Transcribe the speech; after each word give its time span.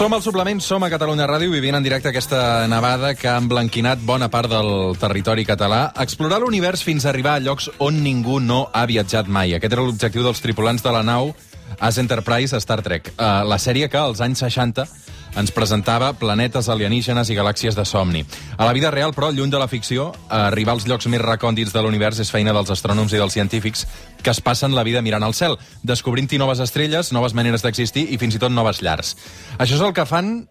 Som 0.00 0.14
al 0.16 0.22
suplement, 0.24 0.62
som 0.64 0.80
a 0.80 0.88
Catalunya 0.88 1.26
Ràdio, 1.28 1.50
vivint 1.52 1.76
en 1.76 1.84
directe 1.84 2.08
aquesta 2.08 2.64
nevada 2.72 3.10
que 3.12 3.28
ha 3.28 3.34
emblanquinat 3.36 4.00
bona 4.08 4.30
part 4.32 4.48
del 4.48 4.96
territori 4.96 5.44
català. 5.44 5.90
Explorar 6.00 6.38
l'univers 6.40 6.80
fins 6.80 7.04
a 7.04 7.10
arribar 7.10 7.34
a 7.36 7.42
llocs 7.44 7.68
on 7.84 7.98
ningú 8.00 8.38
no 8.40 8.62
ha 8.72 8.86
viatjat 8.88 9.28
mai. 9.28 9.52
Aquest 9.52 9.76
era 9.76 9.84
l'objectiu 9.84 10.24
dels 10.24 10.40
tripulants 10.40 10.80
de 10.80 10.94
la 10.96 11.02
nau 11.04 11.34
As 11.76 11.98
Enterprise 12.00 12.56
a 12.56 12.62
Star 12.64 12.80
Trek. 12.80 13.12
Uh, 13.18 13.44
la 13.44 13.60
sèrie 13.60 13.90
que 13.92 14.00
als 14.00 14.24
anys 14.24 14.40
60 14.40 14.88
ens 15.38 15.52
presentava 15.54 16.12
planetes 16.18 16.68
alienígenes 16.68 17.30
i 17.30 17.36
galàxies 17.38 17.76
de 17.78 17.84
somni. 17.84 18.24
A 18.56 18.66
la 18.66 18.74
vida 18.76 18.90
real, 18.90 19.14
però, 19.14 19.30
lluny 19.32 19.50
de 19.50 19.58
la 19.60 19.68
ficció, 19.68 20.10
arribar 20.28 20.74
als 20.74 20.86
llocs 20.88 21.06
més 21.06 21.22
recòndits 21.22 21.74
de 21.74 21.82
l'univers 21.82 22.20
és 22.20 22.30
feina 22.32 22.54
dels 22.56 22.70
astrònoms 22.70 23.14
i 23.14 23.20
dels 23.20 23.36
científics 23.36 23.86
que 24.22 24.30
es 24.30 24.40
passen 24.40 24.74
la 24.76 24.84
vida 24.84 25.02
mirant 25.02 25.24
al 25.24 25.34
cel, 25.34 25.58
descobrint-hi 25.82 26.38
noves 26.38 26.60
estrelles, 26.60 27.12
noves 27.12 27.34
maneres 27.34 27.62
d'existir 27.64 28.08
i 28.10 28.18
fins 28.18 28.36
i 28.36 28.42
tot 28.42 28.52
noves 28.52 28.82
llars. 28.82 29.16
Això 29.58 29.78
és 29.78 29.84
el 29.84 29.94
que 29.96 30.06
fan 30.08 30.48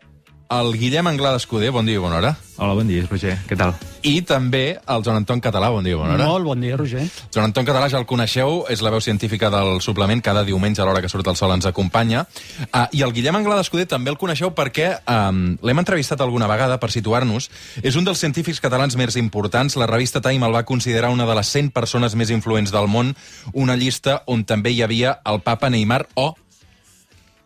el 0.49 0.77
Guillem 0.77 1.05
Anglada 1.08 1.38
Escuder, 1.38 1.70
bon 1.70 1.85
dia 1.85 1.99
i 1.99 2.02
bona 2.02 2.17
hora. 2.17 2.31
Hola, 2.57 2.73
bon 2.73 2.88
dia, 2.90 3.03
Roger, 3.05 3.35
què 3.48 3.55
tal? 3.55 3.76
I 4.02 4.23
també 4.26 4.80
el 4.80 5.03
Joan 5.05 5.20
Anton 5.21 5.40
Català, 5.44 5.70
bon 5.70 5.85
dia 5.85 5.94
i 5.94 5.99
bona 5.99 6.16
hora. 6.16 6.26
Molt 6.31 6.48
bon 6.48 6.63
dia, 6.63 6.76
Roger. 6.80 7.03
Joan 7.30 7.52
Anton 7.52 7.67
Català 7.67 7.90
ja 7.91 7.99
el 8.02 8.07
coneixeu, 8.09 8.63
és 8.73 8.81
la 8.81 8.90
veu 8.90 9.04
científica 9.04 9.52
del 9.54 9.77
suplement, 9.85 10.23
cada 10.26 10.43
diumenge 10.48 10.81
a 10.81 10.88
l'hora 10.90 11.04
que 11.05 11.12
surt 11.12 11.30
el 11.30 11.38
sol 11.38 11.54
ens 11.54 11.70
acompanya. 11.70 12.26
Uh, 12.66 12.88
I 12.98 13.05
el 13.05 13.13
Guillem 13.13 13.38
Anglada 13.38 13.62
Escuder 13.62 13.85
també 13.91 14.09
el 14.09 14.17
coneixeu 14.17 14.49
perquè 14.57 14.90
um, 15.05 15.54
l'hem 15.62 15.84
entrevistat 15.85 16.26
alguna 16.26 16.49
vegada 16.49 16.79
per 16.81 16.90
situar-nos. 16.98 17.52
És 17.85 17.99
un 17.99 18.09
dels 18.09 18.20
científics 18.20 18.59
catalans 18.63 18.98
més 18.98 19.21
importants. 19.21 19.77
La 19.77 19.88
revista 19.88 20.23
Time 20.26 20.49
el 20.49 20.57
va 20.57 20.65
considerar 20.65 21.13
una 21.13 21.29
de 21.29 21.37
les 21.37 21.54
100 21.54 21.71
persones 21.77 22.18
més 22.18 22.34
influents 22.34 22.74
del 22.74 22.90
món, 22.90 23.13
una 23.54 23.77
llista 23.77 24.24
on 24.26 24.43
també 24.49 24.74
hi 24.74 24.81
havia 24.81 25.20
el 25.29 25.43
papa 25.46 25.70
Neymar 25.70 26.07
o 26.18 26.34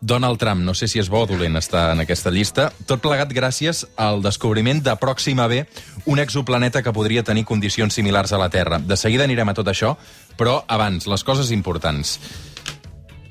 Donald 0.00 0.38
Trump, 0.38 0.60
no 0.64 0.74
sé 0.74 0.88
si 0.88 1.00
és 1.00 1.08
bo 1.08 1.22
o 1.24 1.26
dolent 1.26 1.56
estar 1.56 1.86
en 1.94 2.02
aquesta 2.04 2.32
llista, 2.34 2.68
tot 2.84 3.00
plegat 3.04 3.32
gràcies 3.32 3.84
al 3.96 4.20
descobriment 4.24 4.82
de 4.84 4.92
Pròxima 5.00 5.46
B, 5.48 5.64
un 6.04 6.20
exoplaneta 6.20 6.82
que 6.82 6.92
podria 6.92 7.24
tenir 7.24 7.46
condicions 7.48 7.94
similars 7.94 8.32
a 8.32 8.38
la 8.38 8.50
Terra. 8.52 8.78
De 8.78 8.98
seguida 9.00 9.24
anirem 9.24 9.48
a 9.48 9.56
tot 9.56 9.70
això, 9.72 9.94
però 10.36 10.62
abans, 10.68 11.08
les 11.08 11.24
coses 11.24 11.50
importants. 11.56 12.18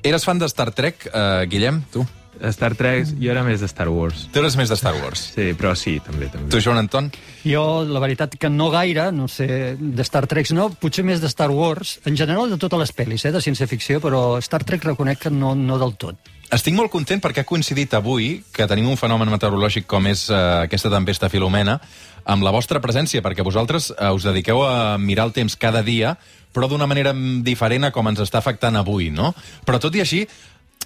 Eres 0.02 0.26
fan 0.26 0.42
de 0.42 0.50
Star 0.50 0.72
Trek, 0.74 1.08
eh, 1.12 1.46
Guillem, 1.48 1.84
tu? 1.92 2.04
Star 2.50 2.74
Trek, 2.74 3.06
jo 3.20 3.30
era 3.30 3.44
més 3.46 3.62
de 3.62 3.68
Star 3.70 3.88
Wars. 3.88 4.26
Tu 4.32 4.40
eres 4.40 4.56
més 4.58 4.68
de 4.68 4.76
Star 4.76 4.94
Wars. 4.98 5.22
Sí, 5.36 5.52
però 5.58 5.74
sí, 5.78 5.96
també. 6.04 6.28
també. 6.32 6.50
Tu, 6.50 6.60
Joan 6.60 6.80
Anton? 6.82 7.10
Jo, 7.44 7.84
la 7.86 8.02
veritat 8.02 8.34
que 8.40 8.50
no 8.50 8.70
gaire, 8.74 9.10
no 9.14 9.28
sé, 9.30 9.76
de 9.78 10.06
Star 10.06 10.26
Trek 10.30 10.50
no, 10.56 10.68
potser 10.80 11.04
més 11.06 11.22
de 11.22 11.30
Star 11.30 11.50
Wars, 11.54 12.00
en 12.04 12.18
general 12.18 12.50
de 12.50 12.58
totes 12.60 12.82
les 12.82 12.94
pel·lis, 12.96 13.24
eh, 13.24 13.32
de 13.34 13.42
ciència-ficció, 13.44 14.00
però 14.02 14.40
Star 14.42 14.64
Trek 14.64 14.84
reconec 14.84 15.26
que 15.26 15.30
no, 15.32 15.54
no 15.54 15.78
del 15.78 15.94
tot. 16.00 16.33
Estic 16.52 16.74
molt 16.76 16.92
content 16.92 17.22
perquè 17.24 17.42
ha 17.42 17.48
coincidit 17.48 17.94
avui 17.96 18.42
que 18.52 18.66
tenim 18.68 18.88
un 18.90 18.98
fenomen 19.00 19.30
meteorològic 19.32 19.86
com 19.88 20.06
és 20.10 20.26
eh, 20.28 20.40
aquesta 20.66 20.92
tempesta 20.92 21.30
Filomena 21.32 21.78
amb 22.24 22.44
la 22.44 22.52
vostra 22.54 22.80
presència, 22.84 23.22
perquè 23.24 23.44
vosaltres 23.44 23.90
eh, 23.94 24.10
us 24.12 24.26
dediqueu 24.28 24.62
a 24.64 24.96
mirar 24.98 25.28
el 25.28 25.34
temps 25.36 25.56
cada 25.60 25.82
dia, 25.84 26.14
però 26.54 26.68
d'una 26.70 26.88
manera 26.88 27.14
diferent 27.44 27.88
a 27.88 27.92
com 27.92 28.08
ens 28.08 28.22
està 28.24 28.40
afectant 28.40 28.76
avui, 28.80 29.10
no? 29.10 29.32
Però 29.66 29.80
tot 29.82 29.96
i 29.96 30.04
així, 30.04 30.22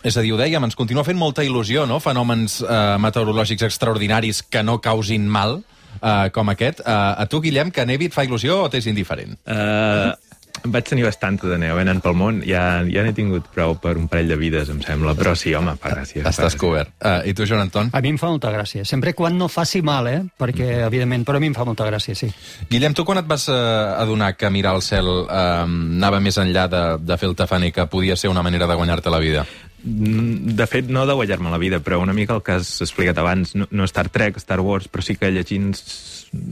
és 0.03 0.17
a 0.17 0.23
dir, 0.23 0.33
ho 0.33 0.39
dèiem, 0.41 0.65
ens 0.65 0.79
continua 0.79 1.07
fent 1.07 1.19
molta 1.19 1.45
il·lusió, 1.47 1.87
no?, 1.91 1.99
fenòmens 2.03 2.61
eh, 2.63 2.79
meteorològics 3.03 3.67
extraordinaris 3.69 4.45
que 4.47 4.63
no 4.63 4.79
causin 4.83 5.27
mal, 5.29 5.61
eh, 5.99 6.31
com 6.35 6.55
aquest. 6.55 6.81
Eh, 6.81 6.95
a 6.95 7.27
tu, 7.31 7.43
Guillem, 7.45 7.75
que 7.75 7.87
nevi 7.87 8.09
et 8.09 8.17
fa 8.17 8.25
il·lusió 8.27 8.63
o 8.65 8.71
t'és 8.73 8.89
indiferent? 8.91 9.37
Uh, 9.45 10.15
vaig 10.65 10.85
tenir 10.89 11.05
bastanta 11.07 11.47
de 11.49 11.59
neu 11.59 11.79
anant 11.79 12.01
pel 12.03 12.17
món. 12.19 12.41
Ja, 12.47 12.83
ja 12.89 13.03
n'he 13.05 13.13
tingut 13.17 13.47
prou 13.55 13.77
per 13.83 13.97
un 14.01 14.09
parell 14.09 14.29
de 14.33 14.37
vides, 14.41 14.69
em 14.73 14.81
sembla. 14.83 15.15
Però 15.19 15.35
sí, 15.39 15.55
home, 15.55 15.77
fa 15.81 15.93
gràcia. 15.95 16.23
fa 16.25 16.31
Estàs 16.33 16.55
gràcia. 16.55 16.61
cobert. 16.63 16.93
Uh, 17.03 17.21
I 17.29 17.35
tu, 17.35 17.47
Joan 17.47 17.67
Anton? 17.67 17.91
A 17.93 18.01
mi 18.05 18.13
em 18.15 18.19
fa 18.19 18.31
molta 18.33 18.51
gràcia, 18.55 18.85
sempre 18.89 19.15
quan 19.15 19.39
no 19.39 19.49
faci 19.49 19.83
mal, 19.83 20.07
eh? 20.09 20.23
Perquè, 20.39 20.85
evidentment, 20.87 21.25
però 21.29 21.37
a 21.39 21.41
mi 21.41 21.51
em 21.53 21.55
fa 21.55 21.65
molta 21.69 21.87
gràcia, 21.89 22.15
sí. 22.19 22.31
Guillem, 22.71 22.95
tu 22.95 23.05
quan 23.05 23.19
et 23.23 23.27
vas 23.31 23.49
uh, 23.49 23.55
adonar 24.01 24.35
que 24.37 24.51
mirar 24.51 24.75
el 24.79 24.83
cel 24.83 25.07
uh, 25.07 25.29
anava 25.65 26.21
més 26.21 26.39
enllà 26.39 26.67
de, 26.69 26.83
de 27.05 27.17
fer 27.19 27.29
el 27.29 27.37
tafaner, 27.39 27.73
que 27.73 27.87
podia 27.87 28.17
ser 28.17 28.31
una 28.31 28.43
manera 28.43 28.67
de 28.67 28.75
guanyar-te 28.75 29.11
la 29.11 29.19
vida? 29.23 29.47
Mm, 29.83 30.55
De 30.59 30.67
fet, 30.67 30.89
no 30.91 31.07
de 31.07 31.15
guanyar-me 31.15 31.51
la 31.51 31.59
vida, 31.59 31.79
però 31.81 32.01
una 32.03 32.13
mica 32.13 32.35
el 32.35 32.43
que 32.43 32.59
has 32.59 32.81
explicat 32.83 33.19
abans, 33.19 33.55
no, 33.55 33.69
no 33.71 33.85
Star 33.85 34.09
Trek, 34.09 34.37
Star 34.43 34.61
Wars, 34.61 34.89
però 34.89 35.05
sí 35.05 35.17
que 35.17 35.31
llegint... 35.31 35.75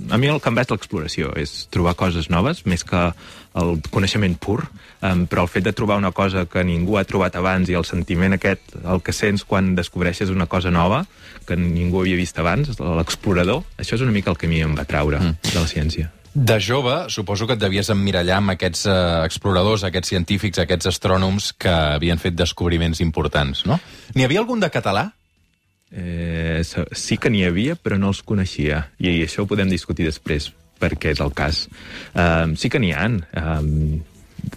A 0.09 0.17
mi 0.17 0.31
el 0.33 0.39
que 0.41 0.49
em 0.49 0.57
va 0.57 0.63
és 0.65 0.71
l'exploració, 0.73 1.35
és 1.37 1.67
trobar 1.69 1.93
coses 2.01 2.31
noves, 2.33 2.63
més 2.65 2.85
que 2.87 3.11
el 3.61 3.75
coneixement 3.93 4.37
pur, 4.41 4.63
um, 5.05 5.27
però 5.29 5.45
el 5.45 5.51
fet 5.53 5.67
de 5.67 5.75
trobar 5.77 5.99
una 6.01 6.13
cosa 6.17 6.47
que 6.49 6.65
ningú 6.65 6.97
ha 6.97 7.05
trobat 7.09 7.37
abans 7.37 7.69
i 7.69 7.77
el 7.77 7.85
sentiment 7.85 8.37
aquest, 8.37 8.77
el 8.85 9.03
que 9.05 9.13
sents 9.17 9.45
quan 9.45 9.75
descobreixes 9.77 10.33
una 10.33 10.49
cosa 10.49 10.73
nova, 10.73 11.05
que 11.49 11.59
ningú 11.61 12.01
havia 12.01 12.17
vist 12.17 12.41
abans, 12.41 12.73
l'explorador, 12.81 13.65
això 13.77 14.01
és 14.01 14.05
una 14.07 14.17
mica 14.17 14.33
el 14.33 14.41
que 14.41 14.49
a 14.49 14.53
mi 14.53 14.65
em 14.65 14.77
va 14.77 14.89
traure 14.89 15.21
mm. 15.21 15.51
de 15.53 15.59
la 15.61 15.69
ciència. 15.69 16.13
De 16.37 16.59
jove, 16.61 16.95
suposo 17.09 17.47
que 17.49 17.55
et 17.57 17.61
devies 17.63 17.89
emmirallar 17.89 18.43
amb 18.43 18.53
aquests 18.53 18.83
uh, 18.91 18.97
exploradors, 19.25 19.87
aquests 19.89 20.11
científics, 20.13 20.59
aquests 20.61 20.91
astrònoms 20.91 21.55
que 21.57 21.73
havien 21.73 22.21
fet 22.21 22.37
descobriments 22.37 23.01
importants, 23.01 23.63
no? 23.65 23.79
N'hi 24.13 24.27
havia 24.27 24.43
algun 24.43 24.61
de 24.61 24.69
català? 24.69 25.07
Eh, 25.97 26.61
sí 26.93 27.17
que 27.17 27.31
n'hi 27.33 27.47
havia, 27.47 27.79
però 27.81 27.97
no 27.97 28.11
els 28.13 28.21
coneixia. 28.27 28.83
I 29.01 29.15
això 29.25 29.47
ho 29.47 29.49
podem 29.49 29.73
discutir 29.73 30.05
després, 30.05 30.51
perquè 30.83 31.15
és 31.17 31.25
el 31.25 31.33
cas. 31.33 31.63
Um, 32.13 32.53
sí 32.61 32.69
que 32.69 32.83
n'hi 32.85 32.93
ha. 32.93 33.09
Um, 33.41 34.03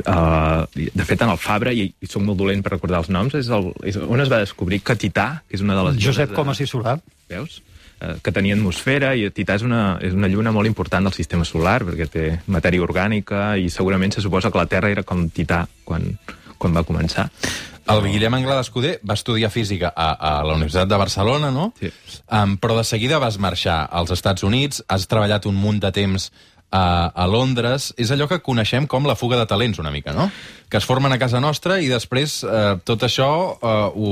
uh, 0.04 0.68
de 0.76 1.08
fet, 1.08 1.24
en 1.24 1.32
el 1.32 1.40
Fabra, 1.40 1.72
i, 1.72 1.88
i 1.96 2.12
soc 2.12 2.28
molt 2.28 2.44
dolent 2.44 2.66
per 2.66 2.76
recordar 2.76 3.06
els 3.06 3.14
noms, 3.14 3.40
és, 3.40 3.48
el, 3.56 3.72
és 3.88 3.96
on 4.04 4.20
es 4.20 4.36
va 4.36 4.44
descobrir 4.44 4.82
que 4.84 5.00
Tità, 5.00 5.30
que 5.48 5.56
és 5.56 5.64
una 5.64 5.80
de 5.80 5.88
les... 5.88 6.04
Josep 6.10 6.36
Comas 6.36 6.60
i 6.60 6.68
Solà. 6.68 7.00
Veus? 7.32 7.62
Eh, 8.00 8.16
que 8.24 8.32
tenia 8.32 8.56
atmosfera 8.56 9.12
i 9.20 9.26
Tità 9.36 9.58
és 9.60 9.64
una, 9.68 9.98
és 10.00 10.14
una 10.16 10.30
lluna 10.32 10.54
molt 10.56 10.70
important 10.70 11.04
del 11.04 11.16
sistema 11.16 11.44
solar 11.44 11.82
perquè 11.84 12.06
té 12.08 12.28
matèria 12.48 12.86
orgànica 12.86 13.58
i 13.60 13.68
segurament 13.74 14.16
se 14.16 14.24
suposa 14.24 14.52
que 14.54 14.62
la 14.62 14.70
Terra 14.72 14.92
era 14.94 15.04
com 15.04 15.26
Tità 15.28 15.66
quan, 15.84 16.06
quan 16.56 16.78
va 16.78 16.86
començar. 16.88 17.28
El 17.90 18.06
Guillem 18.06 18.38
Anglada 18.38 18.62
Escuder 18.64 19.00
va 19.04 19.18
estudiar 19.18 19.50
física 19.52 19.90
a, 19.92 20.14
a 20.14 20.32
la 20.46 20.54
Universitat 20.54 20.88
de 20.88 21.00
Barcelona, 21.02 21.50
no? 21.52 21.72
Sí. 21.80 21.90
Um, 22.30 22.54
però 22.62 22.78
de 22.78 22.86
seguida 22.86 23.20
vas 23.20 23.40
marxar 23.42 23.82
als 23.92 24.14
Estats 24.16 24.46
Units, 24.48 24.84
has 24.88 25.08
treballat 25.10 25.50
un 25.50 25.58
munt 25.58 25.82
de 25.84 25.92
temps 25.92 26.30
a, 26.72 27.12
a 27.14 27.28
Londres. 27.28 27.92
És 27.98 28.12
allò 28.14 28.28
que 28.30 28.42
coneixem 28.46 28.88
com 28.88 29.08
la 29.10 29.18
fuga 29.20 29.40
de 29.40 29.48
talents, 29.50 29.80
una 29.82 29.94
mica, 29.94 30.14
no? 30.16 30.30
Que 30.70 30.78
es 30.78 30.86
formen 30.86 31.14
a 31.14 31.20
casa 31.22 31.42
nostra 31.42 31.80
i 31.82 31.90
després 31.90 32.40
eh, 32.46 32.76
tot 32.86 33.06
això 33.08 33.30
eh, 33.58 33.76
ho, 33.94 34.12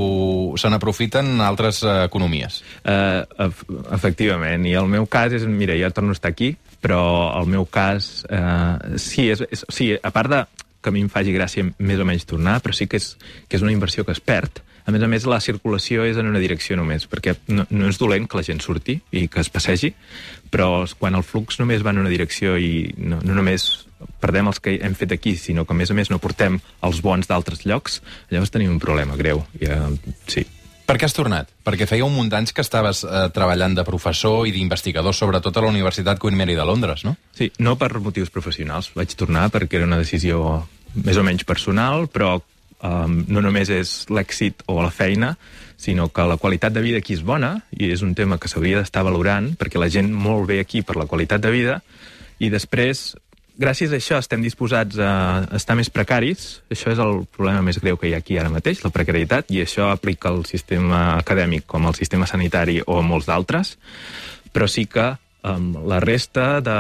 se 0.58 0.72
n'aprofiten 0.74 1.38
altres 1.46 1.84
eh, 1.86 1.98
economies. 2.08 2.62
Ef 2.88 3.64
efectivament, 3.94 4.66
i 4.68 4.74
el 4.78 4.88
meu 4.90 5.06
cas 5.12 5.34
és, 5.36 5.46
mira, 5.48 5.76
ja 5.78 5.92
torno 5.94 6.14
a 6.14 6.18
estar 6.18 6.32
aquí, 6.32 6.56
però 6.82 7.02
el 7.40 7.50
meu 7.50 7.66
cas, 7.66 8.22
uh, 8.30 8.98
sí, 9.02 9.28
és, 9.34 9.42
és, 9.52 9.64
sí, 9.74 9.90
a 9.98 10.12
part 10.14 10.32
de 10.32 10.44
que 10.82 10.92
a 10.92 10.94
mi 10.94 11.02
em 11.04 11.10
faci 11.12 11.34
gràcia 11.36 11.66
més 11.66 12.00
o 12.00 12.06
menys 12.08 12.28
tornar, 12.30 12.60
però 12.64 12.76
sí 12.76 12.88
que 12.88 13.00
és, 13.02 13.16
que 13.50 13.58
és 13.58 13.66
una 13.66 13.74
inversió 13.74 14.06
que 14.06 14.14
es 14.16 14.22
perd. 14.24 14.62
A 14.88 14.94
més 14.96 15.04
a 15.04 15.10
més, 15.12 15.26
la 15.28 15.42
circulació 15.44 16.06
és 16.08 16.18
en 16.18 16.30
una 16.30 16.40
direcció 16.40 16.78
només, 16.80 17.04
perquè 17.12 17.36
no, 17.52 17.66
no 17.70 17.90
és 17.92 18.00
dolent 18.00 18.28
que 18.28 18.40
la 18.40 18.46
gent 18.48 18.62
surti 18.64 18.98
i 19.12 19.26
que 19.28 19.44
es 19.44 19.52
passegi, 19.52 19.92
però 20.50 20.86
quan 21.00 21.18
el 21.20 21.26
flux 21.28 21.60
només 21.60 21.84
va 21.84 21.92
en 21.92 22.00
una 22.06 22.14
direcció 22.14 22.56
i 22.56 22.94
no, 22.96 23.20
no 23.20 23.36
només 23.36 23.68
perdem 24.22 24.48
els 24.48 24.62
que 24.64 24.78
hem 24.80 24.96
fet 24.96 25.12
aquí, 25.12 25.36
sinó 25.36 25.66
que 25.66 25.76
a 25.76 25.78
més 25.78 25.92
a 25.92 25.98
més 25.98 26.12
no 26.14 26.22
portem 26.24 26.62
els 26.88 27.02
bons 27.04 27.28
d'altres 27.28 27.66
llocs, 27.68 28.00
llavors 28.32 28.54
tenim 28.54 28.72
un 28.72 28.80
problema 28.80 29.18
greu. 29.20 29.44
I, 29.60 29.74
uh, 29.74 30.16
sí, 30.30 30.46
Per 30.88 30.96
què 30.96 31.04
has 31.04 31.16
tornat? 31.16 31.50
Perquè 31.68 31.84
feia 31.84 32.06
un 32.08 32.14
munt 32.16 32.30
d'anys 32.32 32.54
que 32.56 32.64
estaves 32.64 33.02
eh, 33.04 33.26
treballant 33.36 33.74
de 33.76 33.84
professor 33.84 34.46
i 34.48 34.54
d'investigador, 34.56 35.12
sobretot 35.12 35.58
a 35.60 35.64
la 35.66 35.72
Universitat 35.74 36.16
Queen 36.22 36.38
Mary 36.40 36.56
de 36.56 36.64
Londres, 36.64 37.04
no? 37.04 37.18
Sí, 37.36 37.50
no 37.60 37.74
per 37.76 37.90
motius 38.00 38.32
professionals. 38.32 38.94
Vaig 38.96 39.12
tornar 39.20 39.50
perquè 39.52 39.82
era 39.82 39.90
una 39.90 40.00
decisió 40.00 40.62
més 40.96 41.20
o 41.20 41.26
menys 41.28 41.44
personal, 41.44 42.08
però 42.08 42.38
um, 42.84 43.22
no 43.28 43.44
només 43.44 43.70
és 43.74 43.94
l'èxit 44.14 44.66
o 44.68 44.80
la 44.82 44.92
feina, 44.92 45.36
sinó 45.78 46.10
que 46.10 46.26
la 46.26 46.40
qualitat 46.42 46.74
de 46.74 46.82
vida 46.82 47.00
aquí 47.02 47.14
és 47.14 47.24
bona, 47.24 47.54
i 47.72 47.92
és 47.94 48.02
un 48.02 48.16
tema 48.18 48.40
que 48.42 48.50
s'hauria 48.50 48.82
d'estar 48.82 49.06
valorant, 49.06 49.54
perquè 49.58 49.80
la 49.80 49.92
gent 49.94 50.10
molt 50.14 50.48
bé 50.50 50.60
aquí 50.62 50.82
per 50.82 50.98
la 50.98 51.06
qualitat 51.10 51.44
de 51.44 51.54
vida, 51.54 51.82
i 52.42 52.50
després, 52.54 53.16
gràcies 53.58 53.94
a 53.94 53.98
això, 53.98 54.18
estem 54.22 54.42
disposats 54.46 54.98
a 55.02 55.12
estar 55.58 55.78
més 55.78 55.90
precaris. 55.90 56.62
Això 56.74 56.92
és 56.94 57.02
el 57.02 57.24
problema 57.34 57.64
més 57.66 57.80
greu 57.82 57.98
que 57.98 58.10
hi 58.10 58.14
ha 58.14 58.22
aquí 58.22 58.38
ara 58.38 58.54
mateix, 58.54 58.84
la 58.86 58.94
precarietat, 58.94 59.50
i 59.54 59.62
això 59.64 59.92
aplica 59.92 60.30
al 60.30 60.46
sistema 60.50 61.18
acadèmic 61.18 61.66
com 61.66 61.86
al 61.86 61.98
sistema 61.98 62.30
sanitari 62.30 62.82
o 62.86 63.00
a 63.00 63.06
molts 63.06 63.30
d'altres, 63.30 63.78
però 64.54 64.70
sí 64.70 64.86
que 64.90 65.16
um, 65.48 65.70
la 65.88 66.00
resta 66.04 66.60
de 66.62 66.76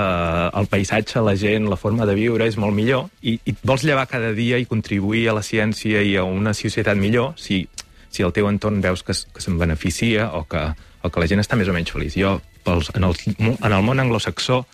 el 0.60 0.68
paisatge, 0.68 1.22
la 1.24 1.36
gent, 1.40 1.70
la 1.72 1.80
forma 1.80 2.06
de 2.06 2.16
viure 2.18 2.48
és 2.48 2.58
molt 2.60 2.76
millor 2.76 3.08
i, 3.22 3.38
i 3.46 3.56
vols 3.64 3.86
llevar 3.88 4.08
cada 4.12 4.34
dia 4.36 4.60
i 4.60 4.68
contribuir 4.70 5.28
a 5.30 5.38
la 5.38 5.46
ciència 5.46 6.04
i 6.04 6.18
a 6.18 6.26
una 6.28 6.54
societat 6.58 7.00
millor 7.00 7.34
si, 7.40 7.64
si 8.10 8.26
el 8.26 8.36
teu 8.36 8.50
entorn 8.52 8.82
veus 8.84 9.04
que, 9.08 9.16
que 9.16 9.44
se'n 9.44 9.58
beneficia 9.62 10.32
o 10.38 10.44
que, 10.50 10.68
o 11.02 11.10
que 11.10 11.24
la 11.24 11.30
gent 11.32 11.44
està 11.44 11.58
més 11.60 11.72
o 11.72 11.76
menys 11.76 11.94
feliç. 11.94 12.20
Jo, 12.20 12.38
pels, 12.68 12.92
en, 12.96 13.08
el, 13.08 13.16
en 13.40 13.72
el 13.72 13.84
món 13.86 14.04
anglosaxó, 14.04 14.66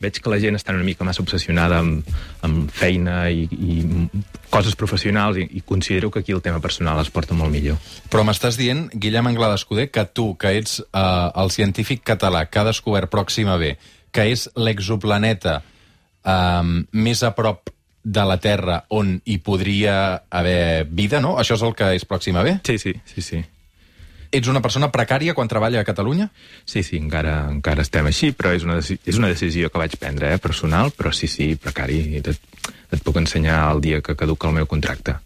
veig 0.00 0.20
que 0.20 0.32
la 0.32 0.38
gent 0.40 0.56
està 0.56 0.74
una 0.74 0.86
mica 0.86 1.04
massa 1.04 1.22
obsessionada 1.22 1.80
amb, 1.82 2.06
amb 2.46 2.70
feina 2.72 3.22
i, 3.30 3.44
i 3.44 4.06
coses 4.50 4.76
professionals 4.78 5.38
i, 5.40 5.46
i 5.58 5.62
considero 5.66 6.10
que 6.10 6.22
aquí 6.24 6.32
el 6.32 6.42
tema 6.42 6.60
personal 6.60 7.00
es 7.02 7.12
porta 7.12 7.36
molt 7.36 7.52
millor. 7.52 7.76
Però 8.10 8.24
m'estàs 8.26 8.58
dient, 8.60 8.86
Guillem 8.94 9.30
Anglada 9.30 9.58
Escuder, 9.60 9.90
que 9.92 10.06
tu, 10.08 10.32
que 10.40 10.54
ets 10.58 10.80
eh, 10.80 11.02
el 11.42 11.52
científic 11.52 12.02
català 12.14 12.46
que 12.48 12.62
ha 12.62 12.68
descobert 12.68 13.12
Pròxima 13.12 13.58
B, 13.60 13.74
que 14.10 14.26
és 14.32 14.48
l'exoplaneta 14.56 15.60
eh, 15.60 16.72
més 16.92 17.22
a 17.22 17.34
prop 17.36 17.70
de 18.02 18.24
la 18.24 18.38
Terra 18.40 18.80
on 18.96 19.18
hi 19.28 19.36
podria 19.44 20.22
haver 20.30 20.86
vida, 20.88 21.20
no? 21.20 21.36
Això 21.38 21.58
és 21.58 21.64
el 21.66 21.76
que 21.76 21.92
és 21.98 22.08
Pròxima 22.08 22.44
B? 22.46 22.56
Sí, 22.64 22.78
sí, 22.80 22.96
sí, 23.04 23.20
sí. 23.20 23.44
Ets 24.30 24.46
una 24.46 24.62
persona 24.62 24.92
precària 24.94 25.34
quan 25.34 25.48
treballa 25.50 25.80
a 25.82 25.86
Catalunya? 25.86 26.28
Sí, 26.64 26.84
sí, 26.86 27.00
encara, 27.02 27.48
encara 27.50 27.82
estem 27.82 28.06
així, 28.06 28.30
però 28.30 28.52
és 28.54 28.62
una, 28.66 28.78
és 28.78 29.18
una 29.18 29.30
decisió 29.32 29.70
que 29.70 29.80
vaig 29.82 29.96
prendre, 29.98 30.30
eh, 30.34 30.38
personal, 30.38 30.92
però 30.94 31.10
sí, 31.10 31.26
sí, 31.26 31.56
precari. 31.58 31.98
Et, 32.20 32.30
et 32.30 33.02
puc 33.02 33.18
ensenyar 33.18 33.64
el 33.72 33.82
dia 33.82 33.98
que 34.06 34.14
caduca 34.14 34.46
el 34.46 34.54
meu 34.60 34.70
contracte. 34.70 35.16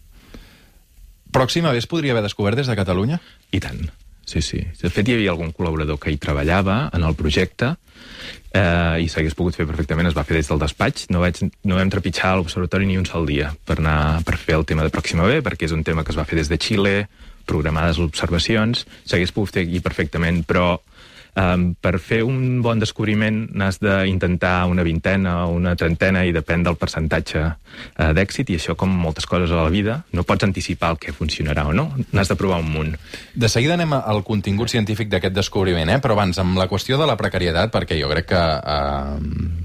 Pròxima 1.35 1.73
vez 1.75 1.85
podria 1.85 2.15
haver 2.15 2.23
descobert 2.25 2.57
des 2.57 2.67
de 2.71 2.77
Catalunya? 2.79 3.19
I 3.51 3.59
tant, 3.61 3.83
sí, 4.25 4.41
sí. 4.41 4.63
De 4.81 4.89
fet, 4.89 5.05
hi 5.05 5.17
havia 5.17 5.33
algun 5.35 5.51
col·laborador 5.53 5.99
que 6.01 6.13
hi 6.13 6.17
treballava 6.21 6.85
en 6.95 7.05
el 7.05 7.17
projecte 7.19 7.75
eh, 8.55 9.03
i 9.03 9.09
s'hagués 9.11 9.35
pogut 9.37 9.57
fer 9.57 9.67
perfectament, 9.67 10.09
es 10.09 10.17
va 10.17 10.23
fer 10.25 10.39
des 10.39 10.49
del 10.49 10.61
despatx. 10.61 11.09
No, 11.13 11.21
vaig, 11.21 11.43
no 11.67 11.77
vam 11.77 11.91
trepitjar 11.93 12.35
l'observatori 12.39 12.87
ni 12.89 12.97
un 12.97 13.05
sol 13.05 13.27
dia 13.29 13.51
per, 13.67 13.77
anar, 13.83 14.23
per 14.25 14.39
fer 14.41 14.57
el 14.57 14.65
tema 14.65 14.85
de 14.85 14.93
Pròxima 14.93 15.27
B, 15.29 15.41
perquè 15.45 15.69
és 15.69 15.75
un 15.75 15.83
tema 15.85 16.05
que 16.07 16.15
es 16.15 16.19
va 16.19 16.25
fer 16.25 16.39
des 16.39 16.49
de 16.49 16.57
Xile, 16.57 16.95
programades 17.47 18.01
observacions, 18.03 18.85
s'hagués 19.05 19.33
pogut 19.35 19.55
fer 19.55 19.65
aquí 19.65 19.81
perfectament, 19.83 20.43
però 20.47 20.75
um, 21.35 21.73
per 21.79 21.97
fer 21.99 22.21
un 22.25 22.61
bon 22.63 22.79
descobriment 22.79 23.45
n'has 23.55 23.79
d'intentar 23.81 24.65
una 24.71 24.83
vintena 24.87 25.35
o 25.45 25.53
una 25.55 25.75
trentena 25.79 26.23
i 26.25 26.33
depèn 26.35 26.63
del 26.65 26.77
percentatge 26.79 27.43
uh, 27.43 28.11
d'èxit 28.15 28.51
i 28.51 28.59
això 28.59 28.75
com 28.79 28.91
moltes 28.91 29.27
coses 29.29 29.51
a 29.51 29.65
la 29.65 29.73
vida 29.73 29.99
no 30.15 30.25
pots 30.27 30.47
anticipar 30.47 30.93
el 30.95 31.01
que 31.01 31.15
funcionarà 31.15 31.67
o 31.69 31.73
no 31.75 31.89
n'has 32.11 32.31
de 32.31 32.39
provar 32.39 32.61
un 32.63 32.71
munt 32.71 32.95
De 33.33 33.49
seguida 33.51 33.75
anem 33.75 33.93
al 33.97 34.23
contingut 34.23 34.71
científic 34.71 35.11
d'aquest 35.11 35.35
descobriment 35.35 35.91
eh? 35.91 35.99
però 36.03 36.15
abans 36.15 36.39
amb 36.39 36.57
la 36.59 36.69
qüestió 36.71 36.99
de 37.01 37.09
la 37.09 37.17
precarietat 37.19 37.73
perquè 37.73 37.99
jo 37.99 38.09
crec 38.11 38.31
que 38.31 38.45
uh, 38.55 39.19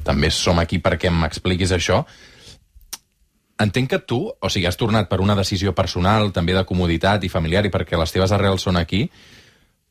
també 0.04 0.32
som 0.34 0.58
aquí 0.58 0.82
perquè 0.82 1.12
m'expliquis 1.14 1.76
això 1.76 2.04
entenc 3.60 3.90
que 3.92 4.00
tu, 4.00 4.20
o 4.30 4.50
sigui, 4.52 4.66
has 4.68 4.78
tornat 4.80 5.08
per 5.10 5.20
una 5.20 5.36
decisió 5.38 5.74
personal, 5.76 6.32
també 6.32 6.56
de 6.56 6.64
comoditat 6.68 7.24
i 7.24 7.32
familiar, 7.32 7.64
i 7.66 7.72
perquè 7.72 7.98
les 8.00 8.12
teves 8.14 8.32
arrels 8.32 8.64
són 8.66 8.80
aquí, 8.80 9.04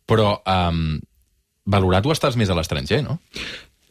però 0.09 0.33
um, 0.41 0.97
valorat 1.69 2.05
ho 2.05 2.13
estàs 2.15 2.37
més 2.39 2.49
a 2.49 2.57
l'estranger, 2.57 3.03
no? 3.05 3.19